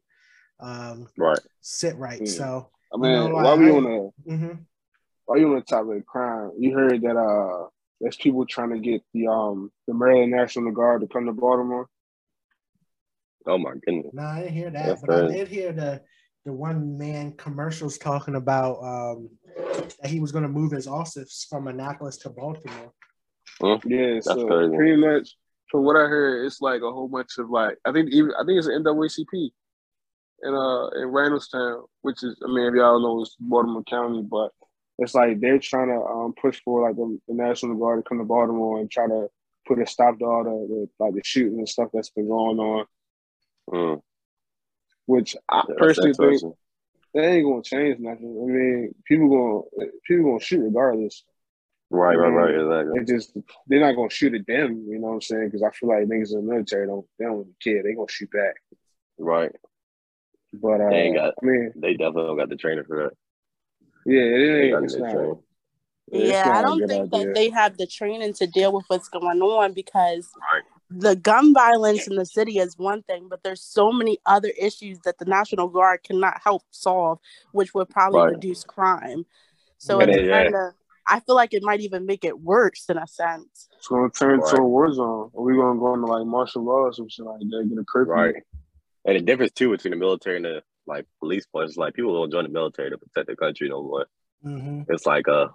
[0.59, 1.39] um Right.
[1.61, 2.19] sit right.
[2.21, 2.31] Yeah.
[2.31, 4.65] So I mean, know, while we I- on the mhm.
[5.25, 7.67] while you on the topic of crime, you heard that uh
[7.99, 11.87] there's people trying to get the um the Maryland National Guard to come to Baltimore.
[13.47, 14.13] Oh my goodness.
[14.13, 16.01] no, I didn't hear that, That's but I did hear the
[16.45, 19.29] the one man commercials talking about um,
[20.01, 22.91] that he was going to move his office from Annapolis to Baltimore.
[23.61, 23.79] Huh?
[23.85, 24.75] Yeah, That's so crazy.
[24.75, 25.35] pretty much
[25.73, 28.45] from what I heard, it's like a whole bunch of like I think even I
[28.45, 29.51] think it's an NAACP
[30.43, 34.51] in uh in Randallstown, which is I mean if y'all know it's Baltimore County, but
[34.99, 38.19] it's like they're trying to um, push for like the, the, National Guard to come
[38.19, 39.27] to Baltimore and try to
[39.67, 42.59] put a stop to all the, the like the shooting and stuff that's been going
[42.59, 42.85] on.
[43.71, 44.01] Mm.
[45.05, 46.55] Which I yeah, personally think
[47.13, 48.39] that ain't gonna change nothing.
[48.41, 49.29] I mean, people
[49.77, 51.23] gonna people gonna shoot regardless.
[51.89, 52.55] Right, right, right.
[52.55, 52.99] Exactly.
[52.99, 53.37] They just
[53.67, 54.85] they're not gonna shoot at them.
[54.87, 55.45] You know what I'm saying?
[55.45, 57.83] Because I feel like niggas in the military don't they don't care.
[57.83, 58.55] They gonna shoot back.
[59.19, 59.51] Right.
[60.53, 61.33] But uh, they ain't got.
[61.41, 63.11] I mean, they definitely don't got the training for that.
[64.05, 64.83] Yeah, it ain't.
[64.85, 65.37] It's not,
[66.11, 67.27] yeah, I don't think idea.
[67.27, 70.63] that they have the training to deal with what's going on because right.
[70.95, 74.99] The gun violence in the city is one thing, but there's so many other issues
[75.05, 77.19] that the National Guard cannot help solve,
[77.51, 78.31] which would probably right.
[78.31, 79.25] reduce crime.
[79.77, 80.73] So it's kind of,
[81.05, 83.67] I feel like it might even make it worse in a sense.
[83.77, 84.55] It's gonna turn right.
[84.55, 85.31] to a war zone.
[85.35, 87.69] Are we gonna go into like martial law or something like that?
[87.69, 88.13] Get a curfew.
[88.13, 88.35] Right.
[89.05, 92.13] And the difference too between the military and the like police force, is like people
[92.13, 94.05] don't join the military to protect the country no more.
[94.45, 94.83] Mm-hmm.
[94.93, 95.49] It's like a,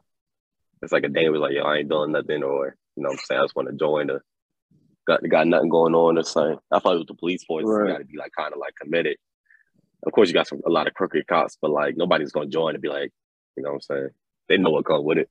[0.83, 3.19] it's like a day was like, yo, I ain't doing nothing, or you know, what
[3.19, 4.21] I'm saying I just want to join the,
[5.09, 6.59] got got nothing going on or something.
[6.71, 7.87] I thought it was the police force, right.
[7.87, 9.17] you got to be like kind of like committed.
[10.07, 12.75] Of course, you got some a lot of crooked cops, but like nobody's gonna join
[12.75, 13.13] and be like,
[13.57, 14.11] you know, what I'm saying
[14.49, 15.31] they know what comes with it.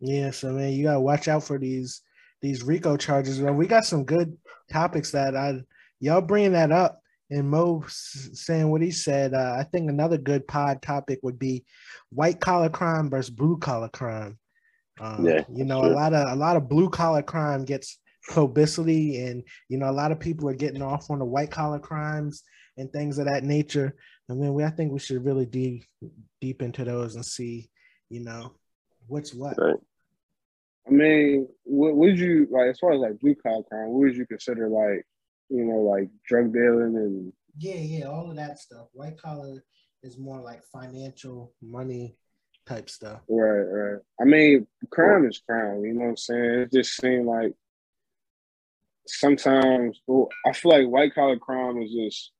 [0.00, 2.02] Yeah, so man, you gotta watch out for these
[2.40, 3.40] these RICO charges.
[3.40, 4.36] Well, we got some good
[4.70, 5.60] topics that I
[5.98, 10.48] y'all bringing that up and Mo saying what he said, uh, I think another good
[10.48, 11.64] pod topic would be
[12.10, 14.38] white collar crime versus blue collar crime.
[15.00, 15.92] Um, yeah, you know, sure.
[15.92, 19.92] a lot of a lot of blue collar crime gets publicity, and you know, a
[19.92, 22.42] lot of people are getting off on the white collar crimes
[22.76, 23.96] and things of that nature.
[24.30, 25.84] I mean, we I think we should really deep
[26.40, 27.70] deep into those and see,
[28.08, 28.54] you know,
[29.06, 29.56] what's what.
[29.58, 29.76] Right.
[30.86, 33.90] I mean, what would you like as far as like blue collar crime?
[33.90, 35.04] What would you consider like
[35.50, 38.86] you know, like drug dealing and yeah, yeah, all of that stuff.
[38.92, 39.62] White collar
[40.02, 42.16] is more like financial money
[42.66, 43.20] type stuff.
[43.28, 44.00] Right, right.
[44.20, 45.84] I mean, crime is crime.
[45.84, 46.44] You know what I'm saying?
[46.60, 47.52] It just seems like
[49.18, 52.32] sometimes well, I feel like white collar crime is just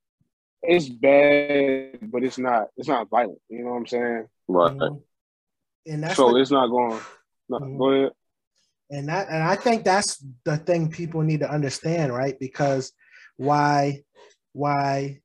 [0.63, 3.41] it's bad, but it's not it's not violent.
[3.49, 4.27] You know what I'm saying?
[4.49, 4.73] Right.
[4.73, 5.93] Mm-hmm.
[5.93, 7.01] And that's so what, it's not going.
[7.49, 7.79] No, mm-hmm.
[7.79, 8.13] Go ahead.
[8.91, 12.39] And that and I think that's the thing people need to understand, right?
[12.39, 12.93] Because
[13.37, 14.03] why
[14.53, 15.21] why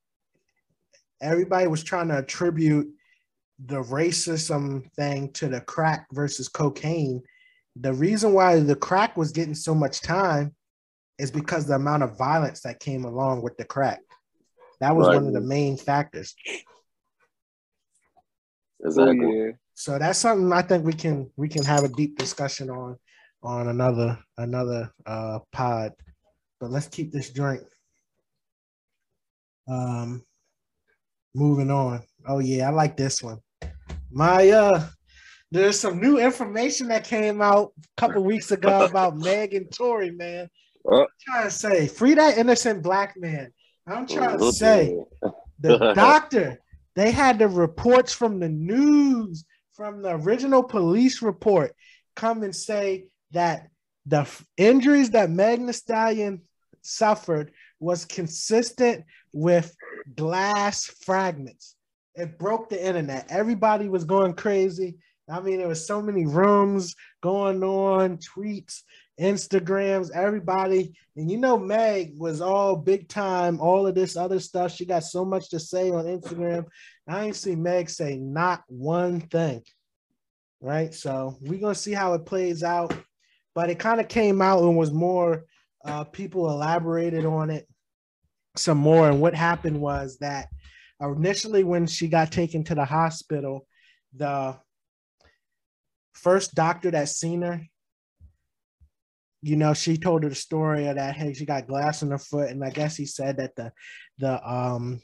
[1.22, 2.88] everybody was trying to attribute
[3.66, 7.22] the racism thing to the crack versus cocaine.
[7.78, 10.54] The reason why the crack was getting so much time
[11.18, 14.00] is because the amount of violence that came along with the crack.
[14.82, 15.16] That was right.
[15.16, 16.36] one of the main factors.
[18.84, 19.26] Exactly.
[19.26, 19.52] Oh, yeah.
[19.74, 22.98] So that's something I think we can we can have a deep discussion on
[23.44, 25.94] on another another uh pod.
[26.60, 27.64] But let's keep this joint
[29.68, 30.24] um,
[31.34, 32.04] moving on.
[32.28, 33.40] Oh yeah, I like this one.
[34.12, 34.88] My uh,
[35.52, 40.12] there's some new information that came out a couple weeks ago about Meg and Tory.
[40.12, 40.50] Man,
[40.92, 43.52] I'm trying to say free that innocent black man.
[43.88, 44.98] I'm trying to say
[45.60, 46.60] the doctor.
[46.96, 49.44] They had the reports from the news
[49.74, 51.76] from the original police report
[52.16, 53.68] come and say that
[54.06, 56.42] the injuries that Meg Stallion
[56.82, 59.76] suffered was consistent with
[60.16, 61.76] glass fragments.
[62.16, 63.28] It broke the internet.
[63.30, 64.96] Everybody was going crazy.
[65.30, 68.84] I mean, there was so many rooms going on, tweets,
[69.20, 70.94] Instagrams, everybody.
[71.16, 74.74] And you know, Meg was all big time, all of this other stuff.
[74.74, 76.66] She got so much to say on Instagram.
[77.08, 79.64] I ain't see Meg say not one thing.
[80.62, 80.94] Right.
[80.94, 82.96] So we're gonna see how it plays out.
[83.54, 85.46] But it kind of came out and was more
[85.86, 87.68] uh, people elaborated on it
[88.58, 89.10] some more.
[89.10, 90.50] And what happened was that
[91.00, 93.66] initially, when she got taken to the hospital,
[94.14, 94.58] the
[96.14, 97.62] first doctor that seen her,
[99.46, 102.18] you know, she told her the story of that hey, she got glass in her
[102.18, 103.72] foot, and I guess he said that the
[104.18, 105.00] the um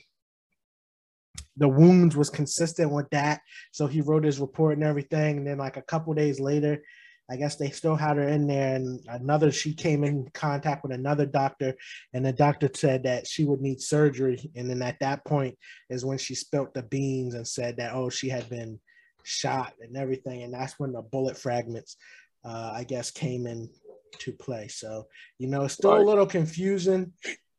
[1.58, 3.42] the wounds was consistent with that.
[3.72, 5.38] So he wrote his report and everything.
[5.38, 6.82] And then like a couple days later,
[7.30, 10.92] I guess they still had her in there, and another she came in contact with
[10.92, 11.76] another doctor,
[12.14, 14.52] and the doctor said that she would need surgery.
[14.56, 15.56] And then at that point
[15.92, 18.80] is when she spilt the beans and said that oh she had been
[19.24, 21.96] shot and everything, and that's when the bullet fragments,
[22.44, 23.70] uh, I guess, came in
[24.20, 24.68] to play.
[24.68, 26.02] So you know, it's still right.
[26.02, 27.14] a little confusing.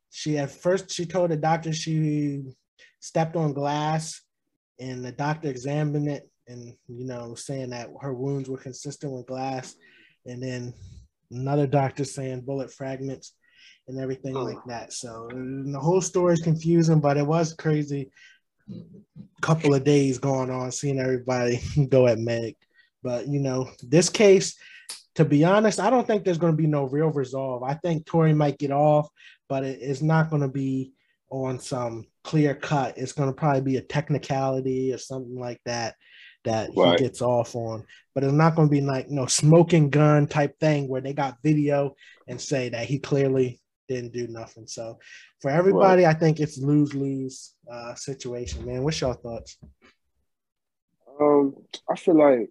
[0.09, 2.43] She at first she told the doctor she
[2.99, 4.21] stepped on glass,
[4.79, 9.27] and the doctor examined it, and you know, saying that her wounds were consistent with
[9.27, 9.75] glass,
[10.25, 10.73] and then
[11.31, 13.33] another doctor saying bullet fragments
[13.87, 14.43] and everything oh.
[14.43, 14.93] like that.
[14.93, 18.11] So the whole story is confusing, but it was crazy.
[19.41, 22.55] Couple of days going on, seeing everybody go at Meg.
[23.01, 24.55] But you know, this case,
[25.15, 27.63] to be honest, I don't think there's going to be no real resolve.
[27.63, 29.09] I think Tory might get off,
[29.47, 30.93] but it, it's not going to be
[31.29, 32.97] on some clear cut.
[32.97, 35.95] It's going to probably be a technicality or something like that
[36.45, 36.99] that right.
[36.99, 37.85] he gets off on.
[38.13, 41.13] But it's not going to be like you know smoking gun type thing where they
[41.13, 41.95] got video
[42.27, 44.67] and say that he clearly didn't do nothing.
[44.67, 44.99] So
[45.41, 46.15] for everybody, right.
[46.15, 48.65] I think it's lose lose uh, situation.
[48.65, 49.57] Man, what's your thoughts?
[51.19, 51.55] Um,
[51.89, 52.49] I feel like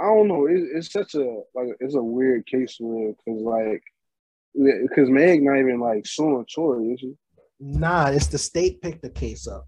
[0.00, 0.46] I don't know.
[0.46, 3.82] It, it's such a like it's a weird case where because like
[4.54, 7.14] because Meg not even like suing Tory, is she?
[7.60, 9.66] Nah, it's the state picked the case up.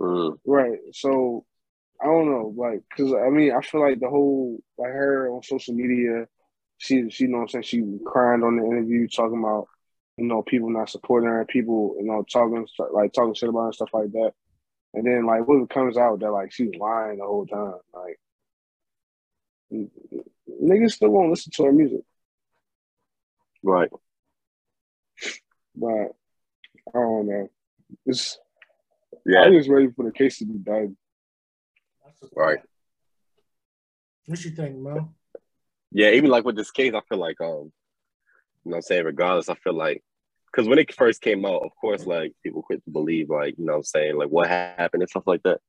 [0.00, 0.38] Mm.
[0.46, 0.78] Right.
[0.92, 1.44] So
[2.00, 5.42] I don't know, like, cause I mean, I feel like the whole like her on
[5.42, 6.26] social media,
[6.78, 9.66] she she you know I'm saying she crying on the interview talking about
[10.16, 13.66] you know people not supporting her, people you know talking like talking shit about her
[13.66, 14.32] and stuff like that,
[14.94, 18.20] and then like when it comes out that like she's lying the whole time, like
[19.72, 22.02] niggas still won't listen to our music,
[23.62, 23.90] right?
[25.74, 26.14] But
[26.94, 27.50] I don't know.
[28.06, 28.38] It's
[29.26, 29.42] yeah.
[29.42, 30.96] I'm just ready for the case to be done.
[32.34, 32.58] Right.
[34.26, 35.14] What you think, Mo?
[35.90, 37.72] Yeah, even like with this case, I feel like um,
[38.64, 40.02] you know, I'm saying regardless, I feel like
[40.50, 43.64] because when it first came out, of course, like people quit to believe, like you
[43.64, 45.60] know, I'm saying like what happened and stuff like that.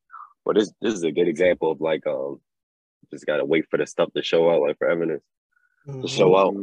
[0.46, 2.42] But this this is a good example of like um,
[3.12, 5.24] just gotta wait for the stuff to show out, like for evidence
[5.88, 6.02] mm-hmm.
[6.02, 6.56] to show out.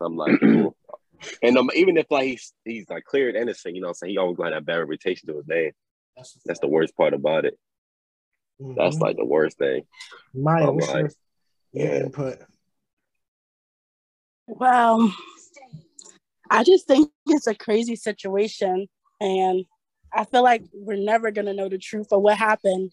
[0.00, 0.76] I'm like, cool.
[1.42, 4.18] and um, even if like he's he's like cleared innocent, you know, I'm saying he
[4.18, 5.72] always got that bad reputation to his name.
[6.16, 7.58] That's, That's the worst part about it.
[8.60, 8.74] Mm-hmm.
[8.76, 9.84] That's like the worst thing.
[10.34, 11.10] My what's your,
[11.72, 12.38] your input?
[14.46, 15.14] Well,
[16.50, 18.88] I just think it's a crazy situation,
[19.20, 19.64] and
[20.12, 22.92] I feel like we're never gonna know the truth of what happened.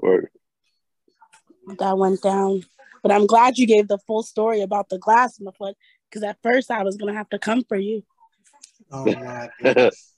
[0.00, 0.24] Right.
[1.78, 2.62] That went down,
[3.02, 5.76] but I'm glad you gave the full story about the glass in the foot,
[6.08, 8.02] because at first I was gonna have to come for you.
[8.90, 10.14] Oh my goodness.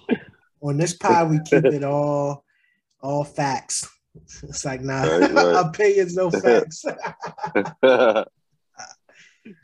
[0.62, 2.44] On this pod, we keep it all
[3.02, 3.88] all facts.
[4.42, 5.66] It's like nah, right, right.
[5.66, 6.84] opinions, no facts.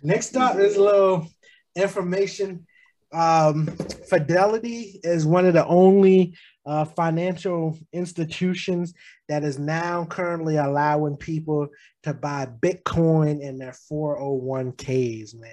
[0.02, 1.28] Next up is a little
[1.74, 2.66] information.
[3.12, 3.66] Um,
[4.08, 6.36] Fidelity is one of the only
[6.66, 8.92] uh, financial institutions
[9.28, 11.68] that is now currently allowing people
[12.02, 15.50] to buy Bitcoin in their 401ks, man.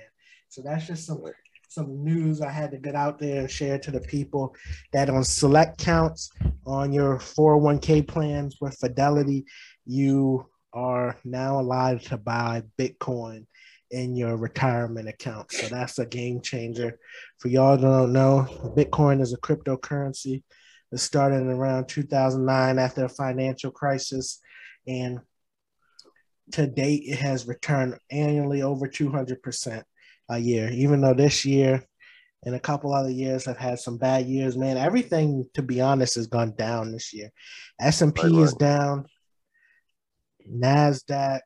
[0.49, 1.23] So that's just some
[1.69, 4.55] some news I had to get out there and share to the people
[4.91, 6.29] that on select counts
[6.67, 9.45] on your 401k plans with Fidelity,
[9.85, 13.47] you are now allowed to buy Bitcoin
[13.89, 15.51] in your retirement account.
[15.51, 16.99] So that's a game changer.
[17.39, 18.47] For y'all don't know,
[18.77, 20.43] Bitcoin is a cryptocurrency
[20.93, 24.39] that started around 2009 after a financial crisis.
[24.87, 25.21] And
[26.51, 29.83] to date, it has returned annually over 200%
[30.29, 31.83] a year, even though this year
[32.43, 34.55] and a couple other years have had some bad years.
[34.55, 37.31] Man, everything, to be honest, has gone down this year.
[37.81, 39.07] S and P is down.
[40.47, 41.39] Nasdaq,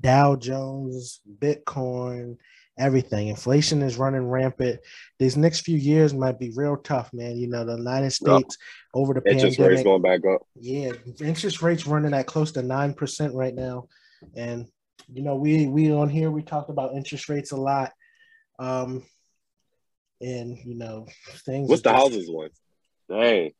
[0.00, 2.36] Dow Jones, Bitcoin,
[2.80, 3.28] everything.
[3.28, 4.80] Inflation is running rampant.
[5.18, 7.36] These next few years might be real tough, man.
[7.36, 8.94] You know, the United States yep.
[8.94, 10.42] over the interest pandemic, rates going back up.
[10.56, 13.88] Yeah, interest rates running at close to nine percent right now,
[14.34, 14.66] and
[15.12, 17.92] you know, we we on here we talked about interest rates a lot.
[18.58, 19.04] Um
[20.20, 21.06] and you know,
[21.46, 22.50] things What's the just, houses one?
[23.08, 23.52] Dang.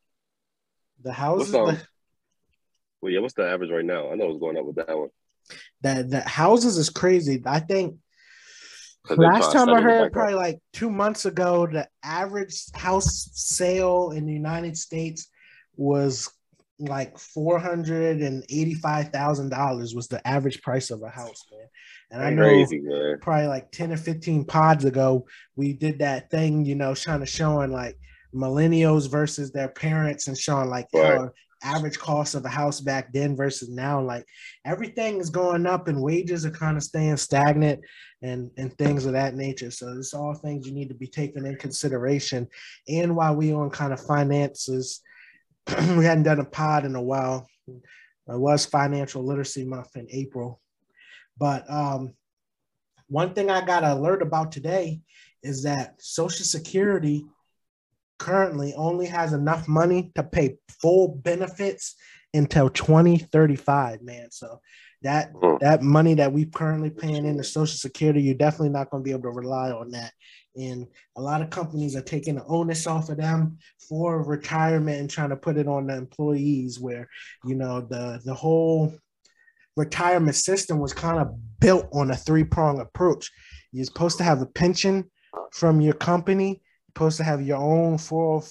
[1.02, 1.86] The houses what's, the,
[3.00, 4.10] well, yeah, what's the average right now?
[4.10, 5.08] I know it's going up with that one.
[5.80, 7.42] That the houses is crazy.
[7.46, 7.96] I think
[9.08, 10.40] last time I heard probably up.
[10.40, 15.28] like two months ago, the average house sale in the United States
[15.76, 16.30] was
[16.78, 21.68] like four hundred and eighty-five thousand dollars was the average price of a house, man.
[22.10, 22.82] And I know Crazy,
[23.20, 27.26] probably like ten or fifteen pods ago, we did that thing, you know, trying to
[27.26, 27.96] showing like
[28.34, 31.28] millennials versus their parents and showing like right.
[31.62, 34.00] average cost of a house back then versus now.
[34.00, 34.24] Like
[34.64, 37.80] everything is going up and wages are kind of staying stagnant
[38.22, 39.70] and and things of that nature.
[39.70, 42.48] So it's all things you need to be taken in consideration.
[42.88, 45.00] And while we on kind of finances
[45.96, 47.46] we hadn't done a pod in a while.
[47.68, 47.80] It
[48.26, 50.60] was Financial Literacy Month in April.
[51.38, 52.14] But um,
[53.08, 55.00] one thing I got alert about today
[55.42, 57.24] is that Social Security
[58.18, 61.96] currently only has enough money to pay full benefits
[62.34, 64.30] until 2035, man.
[64.30, 64.60] So
[65.02, 65.56] that Hmm.
[65.60, 69.12] that money that we currently paying into Social Security, you're definitely not going to be
[69.12, 70.12] able to rely on that.
[70.56, 70.86] And
[71.16, 75.30] a lot of companies are taking the onus off of them for retirement and trying
[75.30, 77.08] to put it on the employees, where
[77.44, 78.92] you know the the whole
[79.76, 83.30] retirement system was kind of built on a three prong approach.
[83.72, 85.10] You're supposed to have a pension
[85.52, 88.42] from your company, you're supposed to have your own 4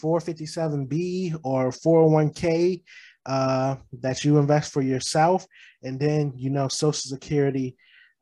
[0.00, 2.82] 457B or 401k
[3.26, 5.46] uh, that you invest for yourself,
[5.82, 7.76] and then you know Social Security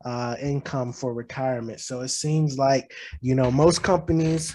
[0.04, 1.80] uh, income for retirement.
[1.80, 4.54] So it seems like you know most companies,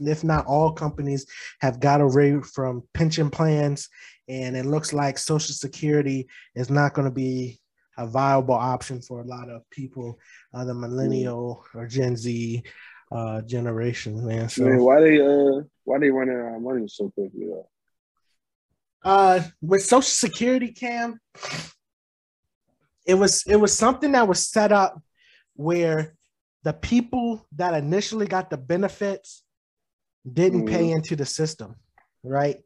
[0.00, 1.26] if not all companies,
[1.60, 3.88] have got away from pension plans,
[4.28, 7.60] and it looks like Social Security is not going to be
[7.98, 10.18] a viable option for a lot of people,
[10.52, 12.62] uh, the millennial or Gen Z
[13.10, 14.48] uh, generation, man.
[14.48, 17.68] So Man, why they uh why they running out of money so quickly though?
[19.04, 21.20] uh with social security cam
[23.06, 25.00] it was it was something that was set up
[25.54, 26.14] where
[26.64, 29.44] the people that initially got the benefits
[30.30, 30.96] didn't pay mm-hmm.
[30.96, 31.76] into the system
[32.24, 32.56] right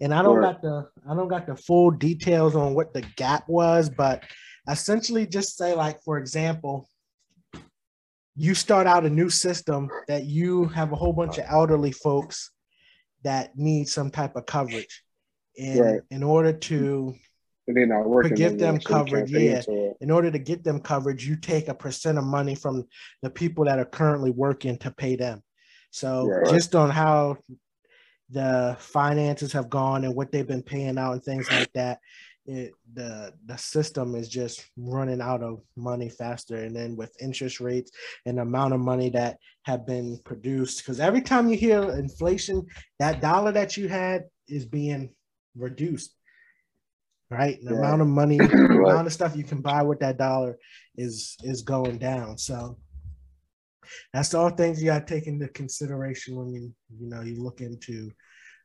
[0.00, 0.52] and i don't Right.
[0.52, 4.22] got the i don't got the full details on what the gap was but
[4.68, 6.88] essentially just say like for example
[8.36, 12.50] you start out a new system that you have a whole bunch of elderly folks
[13.24, 15.02] that need some type of coverage
[15.58, 16.00] and Right.
[16.10, 17.14] in order to
[17.68, 18.34] And they're not working.
[18.34, 19.90] give no them more, so they can't coverage, yeah.
[20.00, 22.86] in order to get them coverage, you take a percent of money from
[23.22, 25.42] the people that are currently working to pay them.
[25.90, 27.38] So just on how
[28.30, 32.00] the finances have gone and what they've been paying out and things like that,
[32.44, 36.56] it, the the system is just running out of money faster.
[36.56, 37.90] And then with interest rates
[38.24, 42.66] and the amount of money that have been produced, because every time you hear inflation,
[42.98, 45.14] that dollar that you had is being
[45.56, 46.15] reduced.
[47.30, 47.78] Right, the Right.
[47.78, 48.92] amount of money, the Right.
[48.92, 50.58] amount of stuff you can buy with that dollar
[50.96, 52.38] is is going down.
[52.38, 52.78] So
[54.12, 57.60] that's all things you got to take into consideration when you you know you look
[57.60, 58.10] into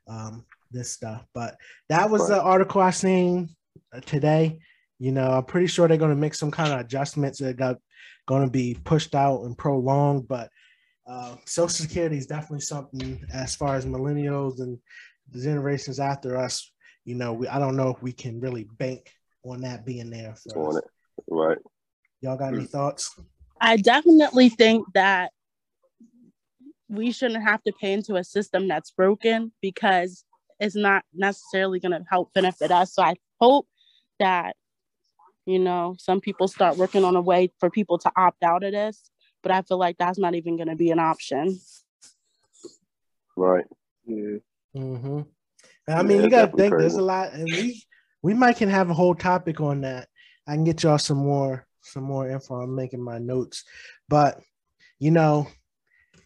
[0.07, 1.26] um, this stuff.
[1.34, 1.55] But
[1.89, 3.49] that was the article I seen
[3.93, 4.59] uh, today.
[4.99, 7.78] You know, I'm pretty sure they're going to make some kind of adjustments that got
[8.28, 10.28] going to be pushed out and prolonged.
[10.28, 10.49] But
[11.09, 14.78] uh, Social Security is definitely something as far as millennials and
[15.32, 16.72] the generations after us.
[17.06, 19.12] You know, we, I don't know if we can really bank
[19.43, 20.36] on that being there.
[20.54, 20.84] For on us.
[20.84, 21.24] it.
[21.28, 21.58] Right.
[22.22, 23.20] Y'all got any thoughts?
[23.60, 25.32] I definitely think that
[26.88, 30.26] we shouldn't have to pay into a system that's broken because
[30.60, 32.93] it's not necessarily going to help benefit us.
[32.93, 33.68] So I hope
[34.20, 34.56] that,
[35.45, 38.72] you know, some people start working on a way for people to opt out of
[38.72, 39.10] this,
[39.41, 41.60] but I feel like that's not even going to be an option.
[43.36, 43.66] Right.
[44.06, 44.38] Yeah.
[44.76, 45.22] Mm-hmm.
[45.88, 47.84] I Yeah, mean, you got to definitely think there's a lot, and we
[48.21, 50.07] we might can have a whole topic on that.
[50.47, 52.55] I can get y'all some more some more info.
[52.61, 53.63] I'm making my notes,
[54.07, 54.39] but
[54.99, 55.47] you know,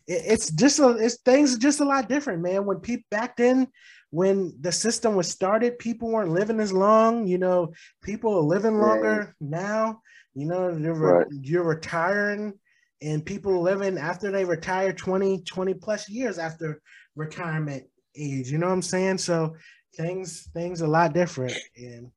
[0.07, 2.65] it, it's just a, it's things are just a lot different, man.
[2.65, 3.67] When people back then,
[4.11, 7.27] when the system was started, people weren't living as long.
[7.27, 8.81] You know, people are living Right.
[8.81, 10.01] longer now.
[10.33, 11.27] You know, you're, re- Right.
[11.29, 12.53] you're retiring,
[13.01, 16.81] and people living after they retire 20, 20 plus years after
[17.15, 17.85] retirement
[18.17, 18.51] age.
[18.51, 19.19] You know what I'm saying?
[19.19, 19.55] So
[19.95, 22.11] things things a lot different, and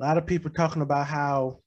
[0.00, 1.60] a lot of people talking about how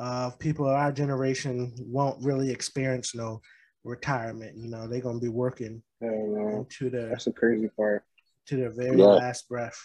[0.00, 3.40] uh, people of our generation won't really experience no
[3.84, 4.56] retirement.
[4.56, 6.66] You know, they're gonna be working Yeah, man.
[6.68, 8.04] into the That's the crazy part.
[8.46, 9.14] to their very Yeah.
[9.14, 9.78] last breath.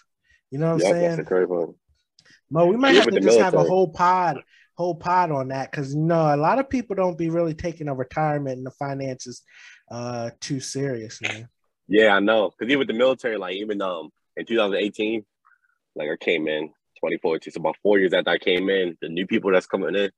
[0.52, 1.18] You know what I'm Yeah, that's saying?
[1.18, 1.76] the crazy one.
[2.50, 4.42] Mo, we might Yeah, have to the just have a whole pod,
[4.76, 7.88] whole pod on that because you know a lot of people don't be really taking
[7.88, 9.44] a retirement and the finances
[9.92, 11.48] uh too serious, man.
[11.90, 12.52] Yeah, I know.
[12.52, 15.26] Because even with the military, like even um in 2018,
[15.96, 16.68] like I came in
[16.98, 20.12] 2014, so about four years after I came in, the new people that's coming in,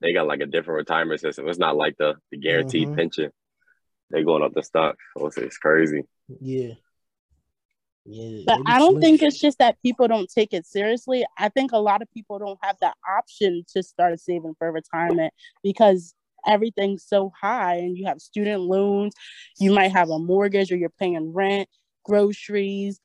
[0.00, 1.48] they got like a different retirement system.
[1.48, 2.96] It's not like the, the guaranteed Mhm.
[2.96, 3.32] pension.
[4.10, 4.96] They're going up the stock.
[5.16, 6.02] So it's, it's crazy.
[6.40, 6.74] Yeah.
[8.04, 8.42] Yeah.
[8.46, 11.26] But I don't think it's just that people don't take it seriously.
[11.38, 15.34] I think a lot of people don't have the option to start saving for retirement
[15.64, 16.14] because
[16.46, 19.14] everything's so high and you have student loans,
[19.58, 21.68] you might have a mortgage or you're paying rent,
[22.04, 23.00] groceries,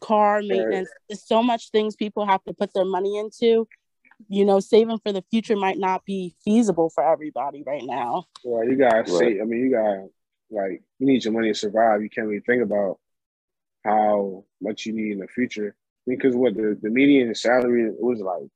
[0.00, 0.90] car maintenance.
[1.08, 3.66] There's so much things people have to put their money into.
[4.28, 8.26] You know, saving for the future might not be feasible for everybody right now.
[8.44, 9.08] Well, you gotta Right.
[9.08, 10.08] say, I mean, you gotta
[10.50, 12.02] like you need your money to survive.
[12.02, 12.98] You can't really think about
[13.84, 15.74] how much you need in the future.
[16.06, 18.48] Because what the, the median salary it was like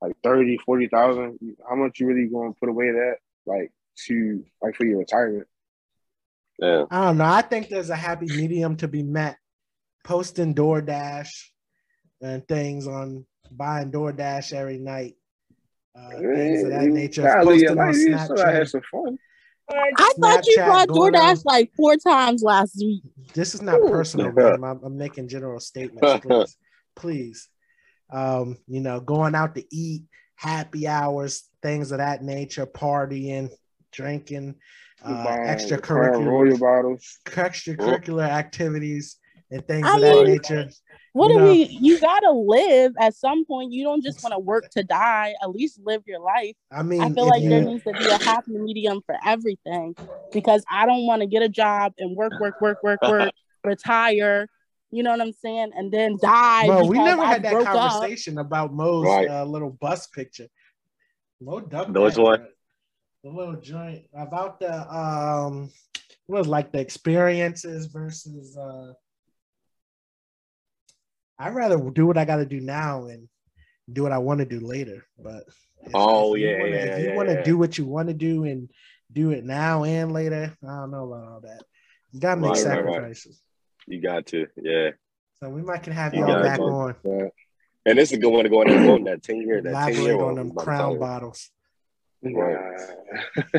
[0.00, 1.38] like 30, 40,000.
[1.68, 3.16] How much you really going to put away that
[3.46, 3.72] like
[4.06, 5.46] to like for your retirement?
[6.58, 6.84] Yeah.
[6.90, 7.24] I don't know.
[7.24, 9.36] I think there's a happy medium to be met
[10.04, 11.28] posting DoorDash
[12.22, 15.14] and things on buying DoorDash every night.
[15.94, 17.22] Uh, things of that nature.
[17.42, 18.70] Posting on you still gotta have Snapchat.
[18.70, 19.18] some fun.
[19.68, 21.42] I thought you Snapchat brought DoorDash on.
[21.44, 23.02] like four times last week.
[23.34, 23.88] This is not Ooh.
[23.88, 24.62] personal, man.
[24.62, 26.24] I'm, I'm making general statements.
[26.26, 26.56] Please,
[26.94, 27.48] please.
[28.10, 30.04] Um, you know, going out to eat,
[30.36, 33.50] happy hours, things of that nature, partying,
[33.92, 34.54] drinking,
[35.04, 37.18] uh, extracurricular Royal bottles.
[37.26, 39.18] extracurricular activities
[39.50, 40.68] and things I of that mean- nature.
[41.12, 41.50] What You do know.
[41.52, 41.62] we?
[41.80, 43.72] You gotta live at some point.
[43.72, 45.34] You don't just want to work to die.
[45.42, 46.54] At least live your life.
[46.70, 49.96] I mean, I feel like you, there needs to be a happy medium for everything
[50.30, 53.32] because I don't want to get a job and work, work, work, work, work,
[53.64, 54.46] retire.
[54.90, 55.72] You know what I'm saying?
[55.76, 56.66] And then die.
[56.66, 57.74] bro, we never I had that broke up.
[57.90, 59.28] conversation about Mo's Right.
[59.28, 60.46] uh, little bus picture.
[61.40, 62.46] Mo ducked Which that one?
[63.24, 65.70] The little joint about the um,
[66.26, 68.92] what was like the experiences versus uh.
[71.38, 73.28] I'd rather do what I got to do now and
[73.92, 75.04] do what I want to do later.
[75.18, 75.44] But
[75.82, 77.42] if, Oh, if yeah, wanna, yeah, if you yeah, want to yeah.
[77.42, 78.70] do what you want to do and
[79.12, 81.62] do it now and later, I don't know about all that.
[82.12, 83.16] You gotta make Right, right, right.
[83.86, 84.90] You got to, yeah.
[85.40, 86.96] So we might can have You y'all back on.
[87.04, 87.28] Yeah.
[87.84, 90.02] And this is a good one to go on that ten year, that ten Elaborate
[90.02, 91.50] year on them crown bottles.
[92.22, 92.54] Nah.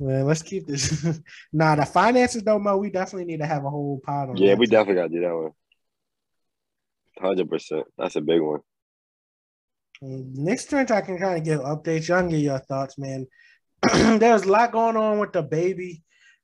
[0.00, 1.06] Man, let's keep this.
[1.52, 2.76] nah, the finances though, Mo.
[2.78, 4.36] We definitely need to have a whole pod on.
[4.36, 4.72] Yeah, we too.
[4.72, 5.52] definitely got to do that one.
[7.20, 7.84] Hundred percent.
[7.96, 8.60] That's a big one.
[10.02, 12.08] Mm, Next turn, I can kind of give updates.
[12.08, 13.28] Y'all can get your thoughts, man.
[13.92, 16.02] There's a lot going on with the baby.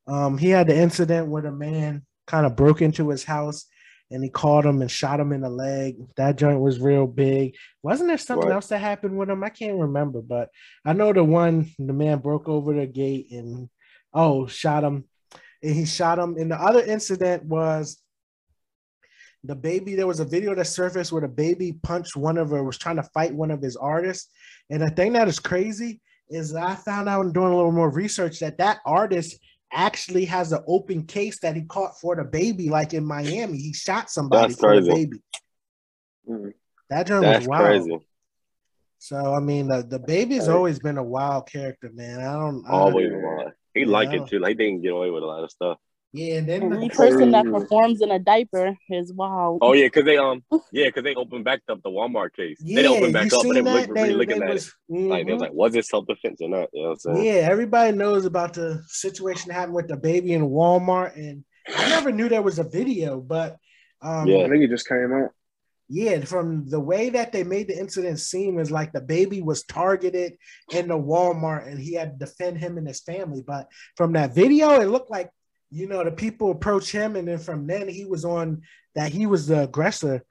[0.09, 3.66] Um, he had the incident where the man kind of broke into his house
[4.11, 5.96] and he caught him and shot him in the leg.
[6.16, 7.54] That joint was real big.
[7.82, 8.54] Wasn't there something Right.
[8.54, 9.44] else that happened with him?
[9.44, 10.48] I can't remember, but
[10.84, 13.68] I know the one the man broke over the gate and
[14.14, 15.04] oh shot him.
[15.62, 16.36] And he shot him.
[16.38, 18.00] And the other incident was
[19.44, 19.94] the baby.
[19.94, 22.96] There was a video that surfaced where the baby punched one of her, was trying
[22.96, 24.30] to fight one of his artists.
[24.70, 26.00] And the thing that is crazy
[26.30, 29.38] is I found out in doing a little more research that that artist
[29.72, 33.58] actually has an open case that he caught for the baby, like in Miami.
[33.58, 35.22] He shot somebody That's for the baby.
[36.28, 36.52] Mhm.
[36.90, 37.66] That joint That's was wild.
[37.66, 37.98] crazy.
[38.98, 42.20] So I mean, the, the baby's always been a wild character, man.
[42.20, 43.52] I don't I, Always wild.
[43.74, 44.38] He Yeah, like it too.
[44.38, 45.78] Like they can get away with a lot of stuff.
[46.12, 49.59] Yeah, and then Any the, person that performs in a diaper is wild.
[49.61, 50.42] Oh yeah, cause they um
[50.72, 52.59] yeah, cause they opened back up the Walmart case.
[52.62, 53.88] yeah, they opened you back up, but seen they that?
[53.88, 54.94] look, They, really looking at was, it.
[55.09, 55.44] Like they was Mhm.
[55.44, 56.68] like, was it self defense or not?
[56.72, 57.24] You know what I'm saying?
[57.26, 61.44] Yeah, everybody knows about the situation that happened with the baby in Walmart, and
[61.76, 63.56] I never knew there was a video, but
[64.00, 64.44] um, Yeah.
[64.44, 65.30] I think it just came out.
[65.90, 69.62] yeah, from the way that they made the incident seem is like the baby was
[69.64, 70.38] targeted
[70.72, 73.42] in the Walmart, and he had to defend him and his family.
[73.46, 75.30] But from that video, it looked like
[75.70, 78.62] you know the people approach him, and then from then he was on
[78.94, 80.24] that he was the aggressor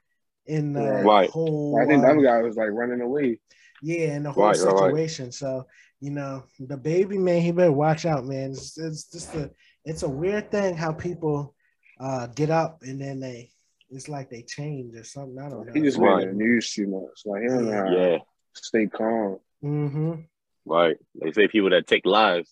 [0.46, 1.30] in the Right.
[1.30, 1.80] whole.
[1.82, 3.40] I think the um, other guy was like running away.
[3.84, 4.90] yeah, in the whole Right, right, right.
[4.90, 5.32] situation.
[5.32, 5.66] So
[6.00, 8.52] you know, the baby man, he better watch out, man.
[8.52, 9.50] It's, it's just a,
[9.84, 11.56] it's a weird thing how people
[12.00, 13.50] uh get up and then they,
[13.90, 15.40] it's like they change or something.
[15.40, 15.74] I don't know.
[15.74, 16.20] He just Right.
[16.20, 17.26] made the news too much.
[17.26, 18.18] Like he don't know Yeah,
[18.54, 19.40] stay calm.
[19.64, 20.14] Mm-hmm.
[20.66, 20.98] right.
[21.22, 22.50] They say people that take lives.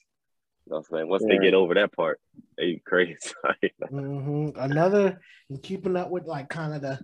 [0.65, 1.09] You know what I'm saying?
[1.09, 2.19] Once they get over that part,
[2.57, 3.15] they crazy.
[3.89, 6.99] hmm Another, and keeping up with like kind of the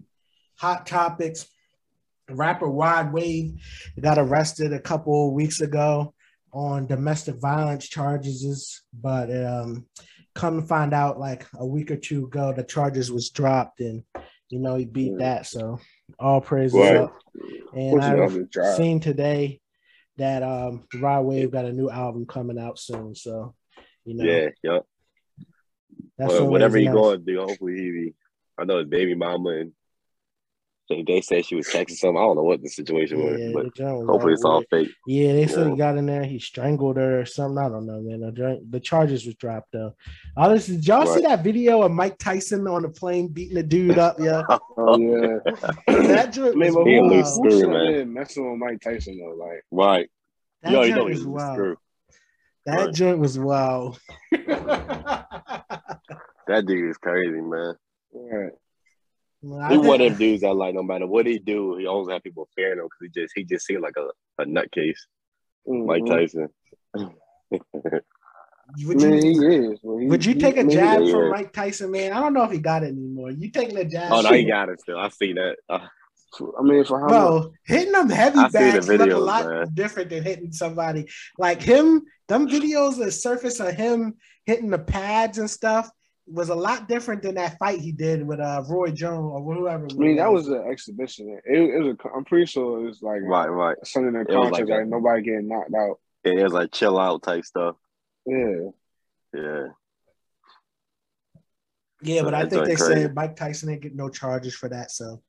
[0.58, 1.48] hot topics.
[2.30, 3.60] Rapper Rod Wave
[4.00, 6.14] got arrested a couple weeks ago
[6.54, 9.86] on domestic violence charges, but um,
[10.34, 14.04] come to find out like a week or two ago, the charges was dropped, and
[14.50, 15.20] you know he beat Mm.
[15.20, 15.46] that.
[15.46, 15.80] So
[16.20, 16.96] all praises Right.
[16.96, 17.14] up.
[17.74, 19.60] And I've seen today
[20.18, 23.16] that um, Rod Wave got a new album coming out soon.
[23.16, 23.56] So
[24.06, 24.80] you know, yeah, yeah.
[26.18, 26.94] that's Well, whatever he nice.
[26.94, 28.14] going to do, hopefully he be.
[28.58, 29.72] I know his baby mama and
[30.92, 32.18] they, they said she was texting something.
[32.18, 34.88] I don't know what the situation Yeah, was, but was hopefully it's all weird.
[34.88, 34.96] fake.
[35.08, 37.58] Yeah, they said he got in there, he strangled her or something.
[37.64, 38.20] I don't know, man.
[38.70, 39.96] The, charges was dropped though.
[40.38, 43.64] Oh, Honestly, did y'all see that video of Mike Tyson on the plane beating the
[43.64, 44.18] dude up?
[44.20, 44.44] Yeah,
[44.78, 45.38] Oh yeah.
[45.88, 47.46] that joint I was but who, loose wild.
[47.46, 48.14] who screw, man.
[48.14, 49.36] messing with Mike Tyson though?
[49.44, 50.10] Like, Right.
[50.64, 51.54] That Yo, you joint know was he's wild.
[51.56, 51.78] screw.
[52.66, 52.94] That Right.
[52.94, 54.00] joint was wild.
[56.48, 57.76] That dude is crazy, man.
[58.14, 58.52] right.
[59.44, 62.10] I He one of them dudes that like no matter what he do, he always
[62.12, 64.08] have people fearing him because he just he just seemed like a,
[64.42, 65.00] a nutcase,
[65.66, 66.08] Mike Mhm.
[66.10, 66.50] Tyson.
[68.86, 69.80] Would I mean, you, he is.
[69.84, 71.12] but he- would you he- take a mean, jab yeah.
[71.12, 72.14] from Mike Tyson, man?
[72.14, 73.32] I don't know if he got it anymore.
[73.32, 74.12] You taking a jab?
[74.14, 74.98] oh no, he got it still.
[74.98, 75.58] I see that.
[75.68, 75.80] Uh,
[76.58, 77.08] I mean, for how
[77.40, 77.52] much?
[77.66, 79.68] Hitting them heavy I see the bags look a lot man.
[79.74, 82.04] different than hitting somebody like him.
[82.30, 84.16] Them videos that surface of him
[84.46, 85.90] hitting the pads and stuff.
[86.32, 89.88] Was a lot different than that fight he did with uh Roy Jones or whoever.
[89.90, 91.40] I mean, that was an exhibition.
[91.46, 91.96] It, it was.
[92.06, 93.78] A, I'm pretty sure it was like right, right.
[93.84, 96.00] Something in contract, like, like nobody getting knocked out.
[96.24, 97.76] It was like chill out type stuff.
[98.26, 98.70] Yeah.
[99.34, 99.68] Yeah.
[102.04, 103.02] Yeah, but I think they crazy.
[103.02, 104.92] said Mike Tyson didn't get no charges for that.
[104.92, 105.22] So.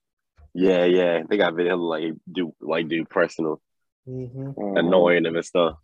[0.54, 3.62] Yeah, yeah, they got video like do like do personal,
[4.06, 4.76] mm-hmm.
[4.76, 5.76] annoying them and stuff.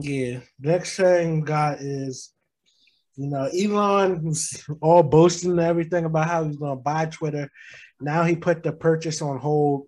[0.00, 0.40] Yeah.
[0.58, 2.32] Next thing got is,
[3.16, 7.50] you know, Elon was all boasting and everything about how he's going to buy Twitter.
[8.00, 9.86] Now he put the purchase on hold,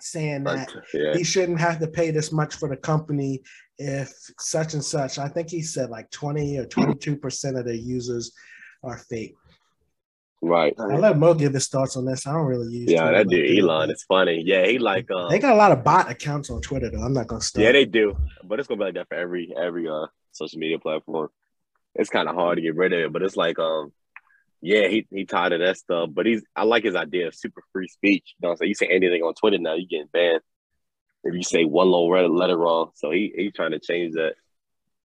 [0.00, 1.14] saying that yeah.
[1.14, 3.42] he shouldn't have to pay this much for the company
[3.78, 5.18] if such and such.
[5.18, 8.32] I think he said like 20 or 22% of the users
[8.82, 9.34] are fake.
[10.44, 10.74] Right.
[10.76, 12.26] I'll let Mo give his thoughts on this.
[12.26, 12.90] I don't really use.
[12.90, 14.42] Yeah, Twitter that dude Elon It's funny.
[14.44, 15.08] Yeah, he like.
[15.12, 17.02] Um, they got a lot of bot accounts on Twitter though.
[17.02, 17.62] I'm not gonna stop.
[17.62, 20.80] Yeah, they do, but it's gonna be like that for every every uh social media
[20.80, 21.28] platform.
[21.94, 23.92] It's kind of hard to get rid of it, but it's like um,
[24.60, 26.10] yeah, he he tired of that stuff.
[26.12, 28.34] But he's I like his idea of super free speech.
[28.40, 30.40] You know, so you say anything on Twitter now, you getting banned
[31.24, 32.90] if you say one little letter wrong.
[32.94, 34.34] So he he trying to change that.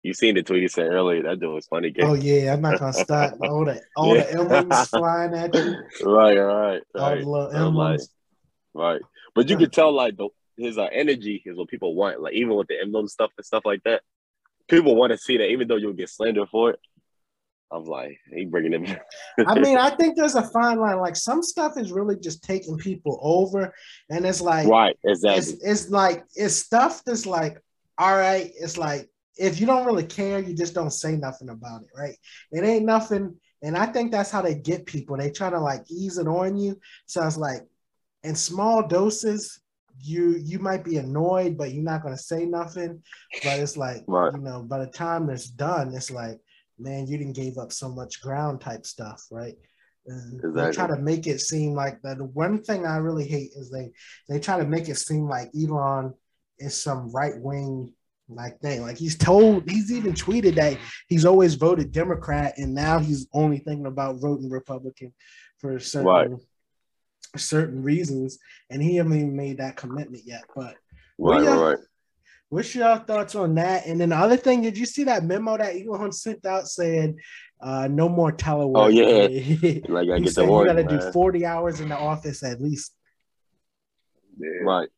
[0.02, 1.22] You seen the tweet he said earlier?
[1.24, 1.92] That dude was funny.
[2.00, 3.34] Oh yeah, I'm not gonna stop.
[3.42, 4.24] All the all yeah.
[4.24, 5.74] the emblems flying at you.
[6.04, 6.82] Right, right, right.
[6.94, 8.08] All the little emblems.
[8.74, 9.02] Like, right,
[9.34, 12.20] but you could tell like the his uh, energy is what people want.
[12.20, 14.02] Like even with the emblem stuff and stuff like that,
[14.68, 15.50] people want to see that.
[15.50, 16.80] Even though you'll get slandered for it,
[17.70, 19.00] I'm like, he bringing it.
[19.46, 20.98] I mean, I think there's a fine line.
[20.98, 23.74] Like some stuff is really just taking people over,
[24.10, 25.54] and it's like, right, exactly.
[25.54, 27.58] It's, it's like it's stuff that's like,
[27.98, 31.82] all right, it's like if you don't really care, you just don't say nothing about
[31.82, 32.16] it, right?
[32.52, 33.36] It ain't nothing.
[33.62, 35.16] And I think that's how they get people.
[35.16, 36.78] They try to like ease it on you.
[37.06, 37.62] So it's like
[38.22, 39.60] in small doses,
[40.01, 43.03] you you might be annoyed, but you're not gonna say nothing.
[43.42, 44.32] But it's like right.
[44.32, 46.38] you know, by the time it's done, it's like,
[46.78, 49.55] man, you didn't give up so much ground type stuff, right?
[50.07, 50.51] Exactly.
[50.53, 52.18] They try to make it seem like that.
[52.18, 53.90] The one thing I really hate is they
[54.28, 56.14] they try to make it seem like Elon
[56.59, 57.92] is some right wing
[58.28, 58.82] like thing.
[58.82, 60.78] Like he's told, he's even tweeted that
[61.09, 65.12] he's always voted Democrat, and now he's only thinking about voting Republican
[65.59, 66.30] for certain right.
[67.36, 68.38] Certain reasons,
[68.70, 70.44] and he hasn't even made that commitment yet.
[70.54, 70.76] But
[71.18, 71.78] right, right.
[72.50, 73.86] What's your thoughts on that?
[73.86, 77.18] And then the other thing, did you see that memo that Elon sent out saying
[77.60, 78.76] uh, no more telework?
[78.76, 82.42] Oh yeah, like I get the You got to do forty hours in the office
[82.42, 82.94] at least.
[84.38, 84.48] Yeah.
[84.62, 84.88] Right.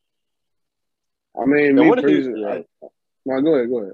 [1.41, 2.67] I mean, me personally,
[3.25, 3.93] no, go ahead, go ahead.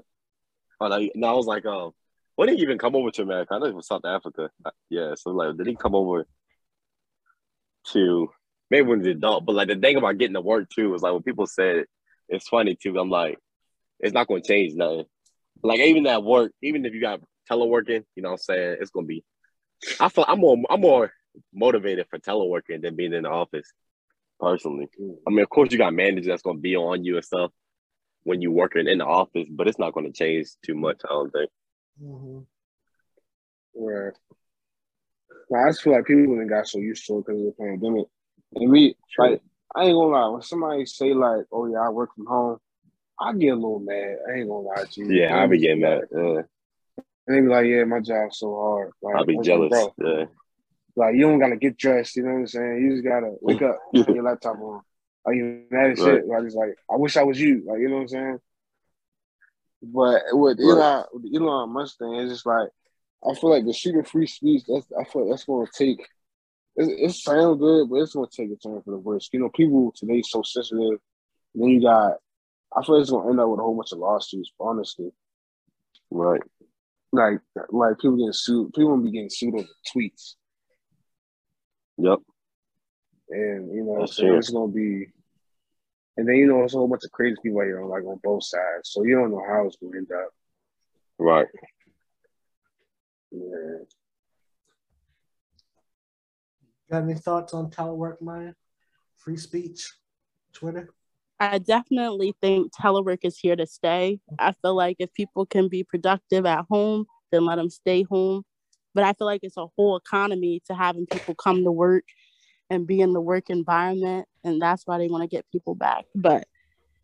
[0.79, 1.91] Oh, no, no, I was like, um,
[2.35, 3.53] when did he even come over to America?
[3.53, 4.49] I know it was South Africa.
[4.65, 6.25] Uh, yeah, so like, did he come over
[7.93, 8.29] to
[8.69, 9.45] maybe when he's adult?
[9.45, 11.89] But like the thing about getting to work too is like when people said it,
[12.29, 12.97] it's funny too.
[12.97, 13.37] I'm like,
[13.99, 15.05] it's not going to change nothing.
[15.63, 18.91] Like even that work, even if you got teleworking, you know what I'm saying, it's
[18.91, 19.23] going to be.
[19.99, 21.11] I feel I'm more I'm more
[21.53, 23.71] motivated for teleworking than being in the office.
[24.39, 24.87] Personally,
[25.27, 27.51] I mean, of course, you got managers that's going to be on you and stuff
[28.23, 31.01] when you're working in the office, but it's not going to change too much.
[31.05, 31.49] I don't think.
[32.03, 32.39] Mm-hmm.
[33.83, 34.13] Right.
[35.49, 37.53] Well, I just feel like people didn't got so used to it because of the
[37.59, 38.07] pandemic.
[38.55, 39.41] And me, like,
[39.75, 40.29] I ain't gonna lie.
[40.29, 42.57] When somebody say like, "Oh yeah, I work from home,"
[43.19, 44.17] I get a little mad.
[44.27, 45.11] I ain't gonna lie to you.
[45.11, 46.03] Yeah, I be getting mad.
[46.11, 46.41] Yeah.
[47.27, 49.71] And they be like, "Yeah, my job's so hard." Like, I'll be jealous.
[49.71, 50.25] Like, yeah.
[50.97, 52.15] Like you don't gotta get dressed.
[52.15, 52.81] You know what I'm saying?
[52.81, 54.81] You just gotta wake up, your laptop on.
[55.25, 56.15] Are you mad as right.
[56.15, 56.27] shit?
[56.27, 57.63] Like it's like I wish I was you.
[57.67, 58.39] Like you know what I'm saying?
[59.83, 60.65] But with right.
[60.65, 62.69] Elon, with Elon Musk thing, it's just like
[63.25, 64.63] I feel like the super free speech.
[64.67, 65.99] That's I feel like that's going to take.
[66.75, 69.29] It, it sounds good, but it's going to take a turn for the worse.
[69.31, 70.99] You know, people today so sensitive.
[71.55, 72.17] then you got.
[72.75, 74.51] I feel like it's going to end up with a whole bunch of lawsuits.
[74.59, 75.11] Honestly,
[76.11, 76.41] right?
[77.11, 77.39] Like,
[77.69, 78.73] like people getting sued.
[78.73, 80.35] People gonna be getting sued over tweets.
[81.97, 82.19] Yep.
[83.29, 85.07] And you know, so it's gonna be
[86.17, 88.03] and then you know, there's a whole bunch of crazy people out here on like
[88.03, 88.89] on both sides.
[88.89, 90.29] So you don't know how it's gonna end up.
[91.19, 91.47] Right.
[93.39, 93.83] Yeah.
[96.89, 98.53] Got any thoughts on telework, Maya?
[99.17, 99.91] Free speech,
[100.53, 100.89] Twitter?
[101.39, 104.19] I definitely think telework is here to stay.
[104.39, 108.43] I feel like if people can be productive at home, then let them stay home.
[108.95, 112.05] But I feel like it's a whole economy to having people come to work
[112.69, 116.05] and be in the work environment and that's why they want to get people back
[116.15, 116.47] but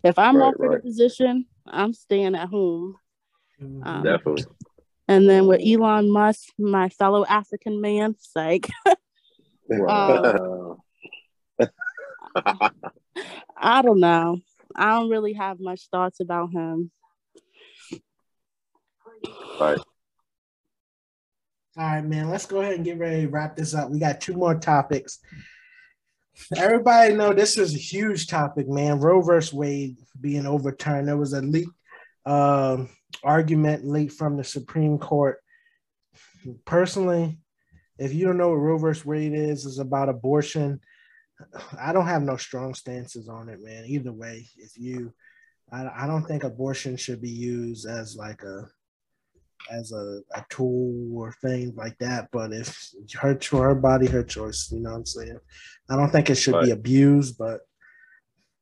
[0.03, 0.79] if i'm right, offered right.
[0.79, 2.95] a position i'm staying at home
[3.61, 3.87] mm-hmm.
[3.87, 4.43] um, definitely
[5.13, 8.67] and then with elon musk my fellow african man like
[9.87, 10.77] um,
[13.57, 14.39] i don't know
[14.75, 16.91] i don't really have much thoughts about him
[19.59, 19.79] right
[21.75, 22.29] All right, man.
[22.29, 23.89] Let's go ahead and get ready to wrap this up.
[23.89, 25.17] We got two more topics.
[26.55, 28.99] Everybody know this is a huge topic, man.
[28.99, 31.07] Roe versus Wade being overturned.
[31.07, 31.69] There was a leak
[32.27, 32.89] um,
[33.23, 35.37] argument leaked from the Supreme Court.
[36.65, 37.39] Personally,
[37.97, 40.79] if you don't know what Roe versus Wade is, is about abortion.
[41.79, 43.85] I don't have no strong stances on it, man.
[43.85, 45.13] Either way, if you,
[45.71, 48.67] I, I don't think abortion should be used as like a
[49.71, 52.29] as a, a tool or things like that.
[52.31, 55.39] But if her her body, her choice, you know what I'm saying.
[55.89, 56.65] I don't think it should right.
[56.65, 57.61] be abused, but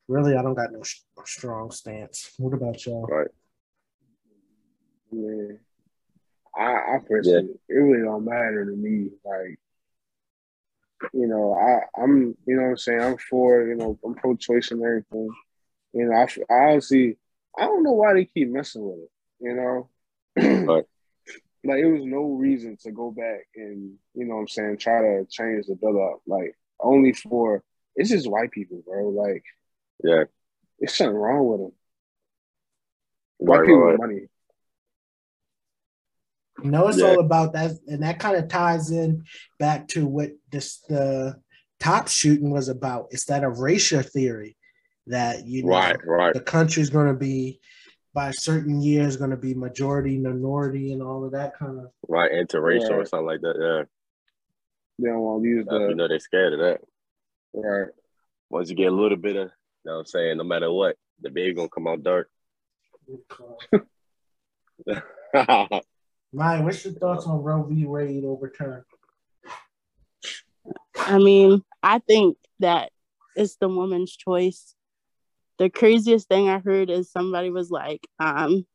[0.08, 0.82] really, I don't got no
[1.26, 2.32] strong stance.
[2.38, 3.06] What about y'all?
[3.06, 3.28] Right.
[5.12, 5.56] Yeah.
[6.56, 7.76] I, I personally, yeah.
[7.76, 9.10] it really don't matter to me.
[9.24, 9.60] Like,
[11.14, 13.02] you know, I, I'm, you know what I'm saying?
[13.02, 15.30] I'm for, you know, I'm pro choice and everything.
[15.94, 17.18] You know, I, I honestly,
[17.58, 19.90] I don't know why they keep messing with it, you know?
[20.74, 20.86] right.
[21.64, 25.02] Like, it was no reason to go back and, you know what I'm saying, try
[25.02, 26.22] to change the bill up.
[26.26, 27.64] Like, only for,
[27.96, 29.10] it's just white people, bro.
[29.10, 29.44] Like,
[30.04, 30.24] yeah.
[30.80, 31.72] There's something wrong with them.
[33.38, 34.00] White right, people right.
[34.00, 34.22] money.
[36.64, 37.08] You know, it's yeah.
[37.08, 39.26] all about that, and that kind of ties in
[39.60, 41.40] back to what this the
[41.80, 43.08] top shooting was about.
[43.12, 44.58] It's that erasure theory
[45.08, 46.34] that you know right, right.
[46.34, 47.60] the country's going to be
[48.14, 52.32] by certain years going to be majority minority and all of that kind of right
[52.32, 52.96] interracial yeah.
[52.96, 53.56] or something like that.
[53.60, 53.84] Yeah,
[55.00, 55.88] they don't want to use the.
[55.90, 56.82] You know, they're scared of that.
[57.54, 57.90] Right.
[58.50, 59.52] Once you get a little bit of, you
[59.86, 62.30] know, what I'm saying, no matter what, the baby gonna come out dark.
[66.34, 67.86] Maya, what's your thoughts on Roe v.
[67.86, 68.84] Wade overturned?
[70.96, 72.92] I mean, I think that
[73.36, 74.76] it's the woman's choice.
[75.58, 78.66] The craziest thing I heard is somebody was like, um,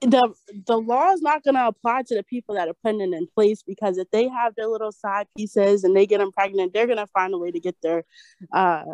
[0.00, 0.34] the
[0.66, 3.26] the law is not going to apply to the people that are putting it in
[3.34, 6.86] place because if they have their little side pieces and they get them pregnant, they're
[6.86, 8.04] going to find a way to get their
[8.52, 8.84] uh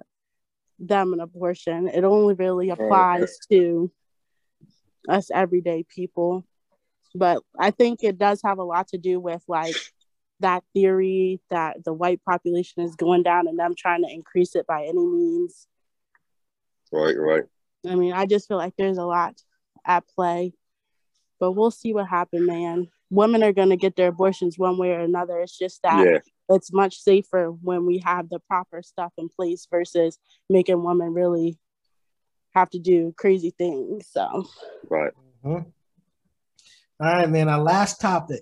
[0.79, 1.89] them an abortion.
[1.89, 3.91] It only really applies to
[5.09, 6.45] us everyday people.
[7.17, 9.77] But I think it does have a lot to do with like
[10.41, 14.67] that theory that the white population is going down and them trying to increase it
[14.67, 15.67] by any means.
[16.93, 17.45] Right, right.
[17.87, 19.41] I mean, I just feel like there's a lot
[19.85, 20.53] at play,
[21.41, 22.89] but we'll see what happens, man.
[23.11, 25.39] Women are going to get their abortions one way or another.
[25.41, 26.19] It's just that yeah.
[26.55, 30.19] it's much safer when we have the proper stuff in place versus
[30.51, 31.59] making women really
[32.55, 34.09] have to do crazy things.
[34.11, 34.47] So,
[34.89, 35.13] right.
[35.45, 35.69] Mm-hmm.
[36.99, 37.49] All right, man.
[37.49, 38.41] Our last topic.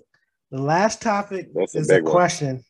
[0.51, 2.63] The last topic That's is a, a question.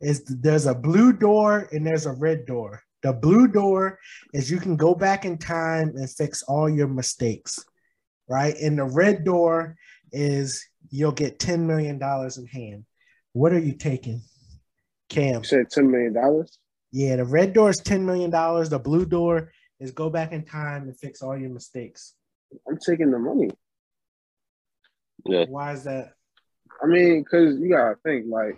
[0.00, 2.82] Is there's a blue door and there's a red door.
[3.02, 3.98] The blue door
[4.32, 7.58] is you can go back in time and fix all your mistakes,
[8.28, 8.56] right?
[8.56, 9.76] And the red door
[10.12, 12.84] is you'll get $10 million in hand.
[13.32, 14.22] What are you taking,
[15.08, 15.42] Cam?
[15.42, 16.46] You said $10 million?
[16.90, 18.30] Yeah, the red door is $10 million.
[18.30, 22.14] The blue door is go back in time and fix all your mistakes.
[22.68, 23.50] I'm taking the money.
[25.24, 25.44] Yeah.
[25.48, 26.14] Why is that?
[26.82, 28.56] I mean, because you gotta think like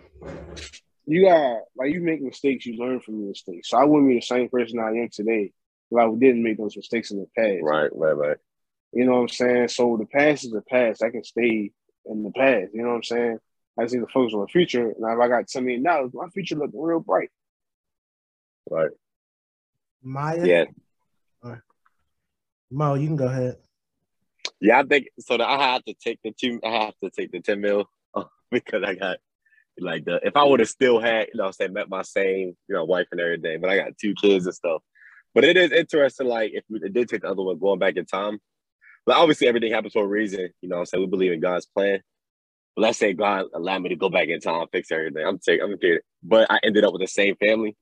[1.05, 3.69] you got like you make mistakes, you learn from your mistakes.
[3.69, 5.51] So I wouldn't be the same person I am today
[5.89, 7.63] if I didn't make those mistakes in the past.
[7.63, 8.37] Right, right, right.
[8.93, 9.67] You know what I'm saying?
[9.69, 11.03] So the past is the past.
[11.03, 11.71] I can stay
[12.05, 12.71] in the past.
[12.73, 13.39] You know what I'm saying?
[13.79, 14.93] I just need to focus on the future.
[14.99, 17.29] Now, if I got ten million dollars, my future looking real bright.
[18.69, 18.91] Right.
[20.03, 20.45] Maya.
[20.45, 20.65] Yeah.
[21.43, 21.61] All right.
[22.69, 23.57] Mo, you can go ahead.
[24.59, 25.37] Yeah, I think so.
[25.37, 26.59] That I have to take the two.
[26.63, 29.17] I have to take the ten mil um, because I got
[29.79, 30.19] like the.
[30.23, 33.07] If I would have still had, you know, say met my same, you know, wife
[33.11, 34.81] and everything, but I got two kids and stuff.
[35.33, 36.27] But it is interesting.
[36.27, 38.39] Like if it did take the other one, going back in time.
[39.05, 40.49] But obviously, everything happens for a reason.
[40.61, 42.01] You know, I'm saying we believe in God's plan.
[42.75, 45.25] But let's say God allowed me to go back in time, fix everything.
[45.25, 45.99] I'm taking, I'm kidding.
[46.23, 47.75] But I ended up with the same family.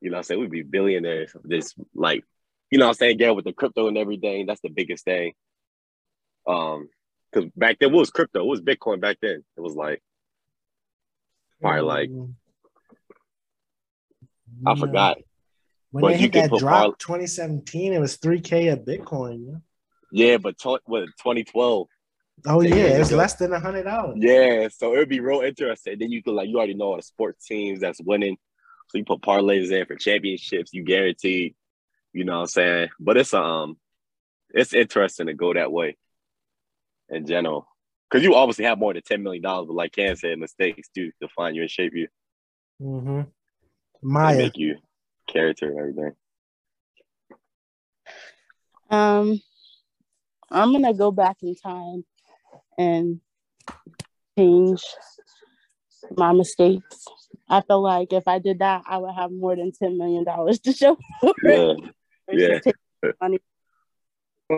[0.00, 1.34] You know, I'm saying we'd be billionaires.
[1.42, 2.24] This like,
[2.70, 5.32] you know, I'm saying, yeah, with the crypto and everything, that's the biggest thing.
[6.46, 6.88] Um,
[7.32, 8.40] because back then, what was crypto?
[8.40, 9.42] It was Bitcoin back then?
[9.56, 10.02] It was like
[11.60, 12.34] probably like mm.
[14.66, 15.18] I forgot.
[15.90, 19.60] When but they hit that drop, 2017, it was 3K of Bitcoin.
[20.10, 21.86] Yeah, but t- what 2012.
[22.46, 24.16] Oh yeah, it's less than a hundred dollars.
[24.18, 25.98] Yeah, so it would be real interesting.
[25.98, 28.36] Then you could like you already know all the sports teams that's winning,
[28.88, 30.72] so you put parlays in for championships.
[30.72, 31.54] You guaranteed,
[32.12, 32.88] you know what I'm saying.
[32.98, 33.76] But it's um,
[34.50, 35.96] it's interesting to go that way
[37.12, 37.68] in general.
[38.10, 41.12] Because you obviously have more than ten million dollars, but like Ken said, mistakes do
[41.20, 42.08] define you and shape you.
[42.80, 43.22] Mm-hmm.
[44.02, 44.76] Maya make you
[45.28, 46.12] character and everything.
[48.90, 49.40] Um,
[50.50, 52.04] I'm gonna go back in time
[52.76, 53.20] and
[54.36, 54.82] change
[56.16, 57.06] my mistakes.
[57.48, 60.58] I feel like if I did that, I would have more than ten million dollars
[60.60, 61.74] to show for Yeah.
[62.28, 62.66] it.
[63.04, 63.12] Yeah.
[63.20, 63.38] Money.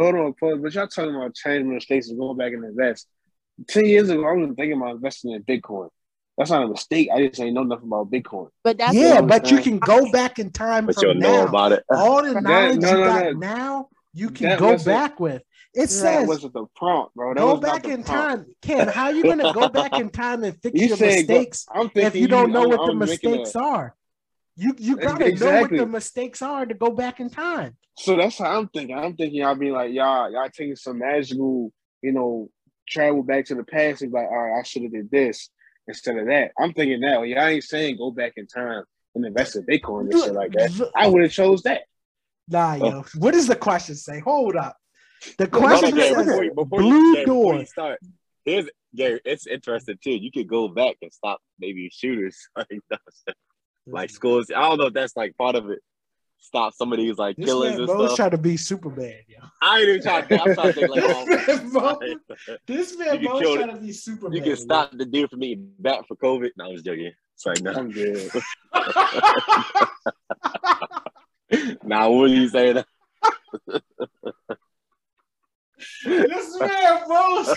[0.01, 0.59] Hold on, pause.
[0.63, 3.07] But y'all talking about changing mistakes and going back and invest.
[3.69, 5.89] Ten years ago, I wasn't thinking about investing in Bitcoin.
[6.37, 7.09] That's not a mistake.
[7.15, 8.49] I just ain't know nothing about Bitcoin.
[8.65, 11.45] But that's yeah, what I'm but you can go back in time But you'll know
[11.47, 11.85] about it.
[11.89, 13.31] All the knowledge no, you no, got no.
[13.39, 15.43] now, you can go wasn't- back with.
[15.77, 17.35] It That says wasn't the prompt, bro.
[17.35, 18.47] That go was not back in prompt.
[18.47, 18.55] time.
[18.63, 21.67] Ken, how you gonna go back in time and fix You your said go- mistakes
[21.73, 23.95] I'm if you don't know I'm- what the I'm making mistakes a- are?
[24.57, 27.77] You you gotta know what the mistakes are to go back in time.
[27.97, 28.97] So that's how I'm thinking.
[28.97, 31.73] I'm thinking y'all be like, y'all, y'all taking some magical,
[32.03, 32.51] you know,
[32.89, 35.49] travel back to the past and be like, all right, I should have did this
[35.87, 36.53] instead of that.
[36.59, 37.19] I'm thinking that.
[37.19, 38.85] Well, y'all ain't saying go back in time
[39.15, 40.91] and invest in Bitcoin and shit like that.
[40.97, 41.83] I would have chose that.
[42.49, 43.05] Nah, yo.
[43.17, 44.21] What does the question say?
[44.21, 44.77] Hold up.
[45.39, 47.55] The question Gary, says before, you, before, blue you, before door.
[47.61, 47.99] you start,
[48.45, 49.21] here's Gary.
[49.25, 50.11] It's interesting too.
[50.11, 52.99] You could go back and stop maybe shooters like mm.
[53.87, 54.51] like schools.
[54.55, 55.79] I don't know if that's like part of it.
[56.39, 58.17] Stop some of these like This killers man stuff.
[58.17, 59.39] trying to be Superman, yo.
[59.63, 60.43] I ain't even trying to.
[60.43, 61.99] I'm trying to think like, oh, This man Bo,
[62.67, 64.33] this man You can Bo's trying to be Superman.
[64.37, 66.51] you can stop the dude from being back for COVID.
[66.57, 67.13] No, I was joking.
[67.35, 67.73] It's like, no.
[67.73, 68.31] I'm good.
[71.85, 72.73] Now, what do you say?
[72.73, 72.87] That?
[76.05, 77.57] This man Bo's.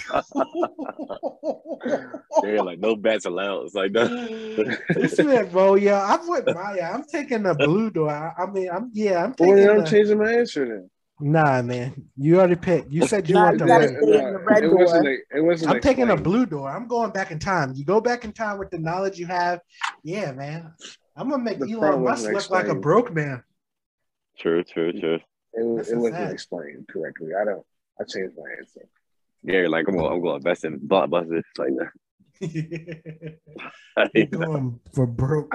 [2.41, 3.65] They're like, no bats allowed.
[3.65, 4.05] It's like, no.
[4.95, 6.91] this man, bro, yeah, I'm with Maya.
[6.93, 8.09] I'm taking the blue door.
[8.09, 10.89] I, I mean, I'm yeah, I'm taking then I'm the, changing my answer then.
[11.19, 12.91] Nah, man, you already picked.
[12.91, 13.95] You said you Nah, want the gotta red.
[13.95, 14.77] the red it door.
[14.77, 15.05] wasn't.
[15.05, 15.71] Like, it wasn't.
[15.71, 16.69] I'm taking a blue door.
[16.69, 17.73] I'm going back in time.
[17.75, 19.61] You go back in time with the knowledge you have.
[20.03, 20.73] Yeah, man.
[21.15, 23.43] I'm gonna make The Elon Musk wasn't look like a broke man.
[24.37, 25.19] True, true, true.
[25.53, 25.65] It, it
[25.97, 26.33] wasn't fact.
[26.33, 27.29] explained correctly.
[27.39, 27.65] I don't.
[27.99, 28.87] I changed my answer.
[29.45, 31.39] Gary, like, I'm going, I'm going to invest in blockbusters.
[31.39, 31.71] It's Like,
[34.13, 34.37] You're no.
[34.45, 35.53] going for broke.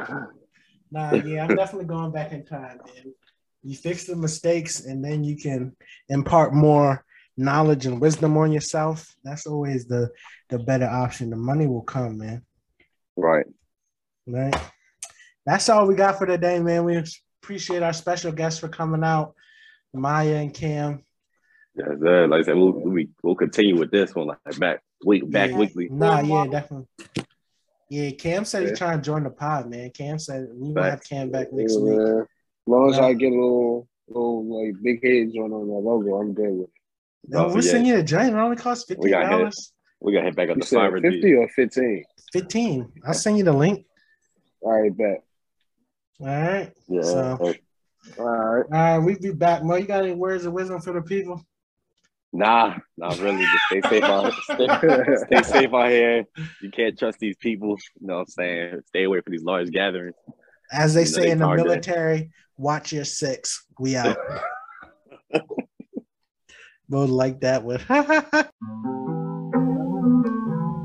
[0.90, 3.14] Nah, yeah, I'm definitely going back in time, man.
[3.62, 5.76] You fix the mistakes and then you can
[6.09, 7.05] impart more
[7.36, 9.14] knowledge and wisdom on yourself.
[9.24, 10.11] That's always the
[10.49, 11.30] the better option.
[11.30, 12.43] The money will come, man.
[13.16, 13.47] right.
[14.26, 14.55] Right.
[15.47, 16.84] That's all we got for today, man.
[16.84, 17.03] We
[17.43, 19.34] appreciate our special guests for coming out,
[19.93, 21.05] Maya and Cam.
[21.74, 22.26] Yeah, sir.
[22.26, 25.56] Like I said, we'll, we, we'll continue with this one, like back week, back Yeah.
[25.58, 25.88] weekly.
[25.90, 26.86] Nah, Yeah, yeah, definitely.
[27.88, 28.68] Yeah, Cam said Yeah.
[28.70, 29.90] he's trying to join the pod, man.
[29.90, 31.96] Cam said we will have Cam back next Yeah, week.
[31.98, 32.20] man.
[32.20, 32.26] As
[32.66, 33.04] long as Yeah.
[33.06, 36.68] I get a little, little like big head joint on my logo, I'm good with
[36.68, 36.70] it.
[37.28, 37.70] No, Oh, we'll yeah.
[37.70, 38.34] send you a joint.
[38.34, 39.30] It only costs We fifteen got hit.
[39.30, 39.72] dollars.
[40.00, 42.04] We got to hit back up You the said five fifty or fifteen?
[42.32, 42.92] Fifteen.
[43.06, 43.86] I'll send you the link.
[44.60, 45.22] All right, bet.
[46.20, 46.72] All right.
[46.88, 47.02] Yeah.
[47.02, 47.60] So- All right.
[48.18, 48.98] All right.
[48.98, 49.62] We'll be back.
[49.62, 51.40] Mo, you got any words of wisdom for the people?
[52.32, 53.38] Nah, not really.
[53.38, 54.32] Just stay safe out.
[54.42, 54.68] Stay,
[55.26, 56.24] stay safe out here.
[56.62, 57.76] You can't trust these people.
[58.00, 58.80] You know what I'm saying?
[58.86, 60.16] Stay away from these large gatherings.
[60.70, 63.66] As they You know, say they in the military, watch your six.
[63.78, 64.16] We out.
[66.88, 67.80] Mo like that one.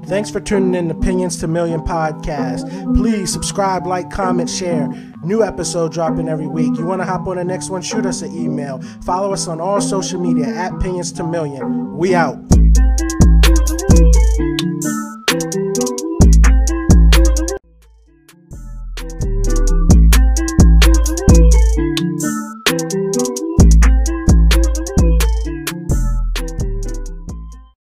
[0.08, 2.96] Thanks for tuning in to Opinions to Million podcast.
[2.96, 4.88] Please subscribe, like, comment, share.
[5.22, 6.78] New episode dropping every week.
[6.78, 7.82] You want to hop on the next one?
[7.82, 8.82] Shoot us an email.
[9.04, 11.98] Follow us on all social media at Opinions to Million.
[11.98, 12.38] We out.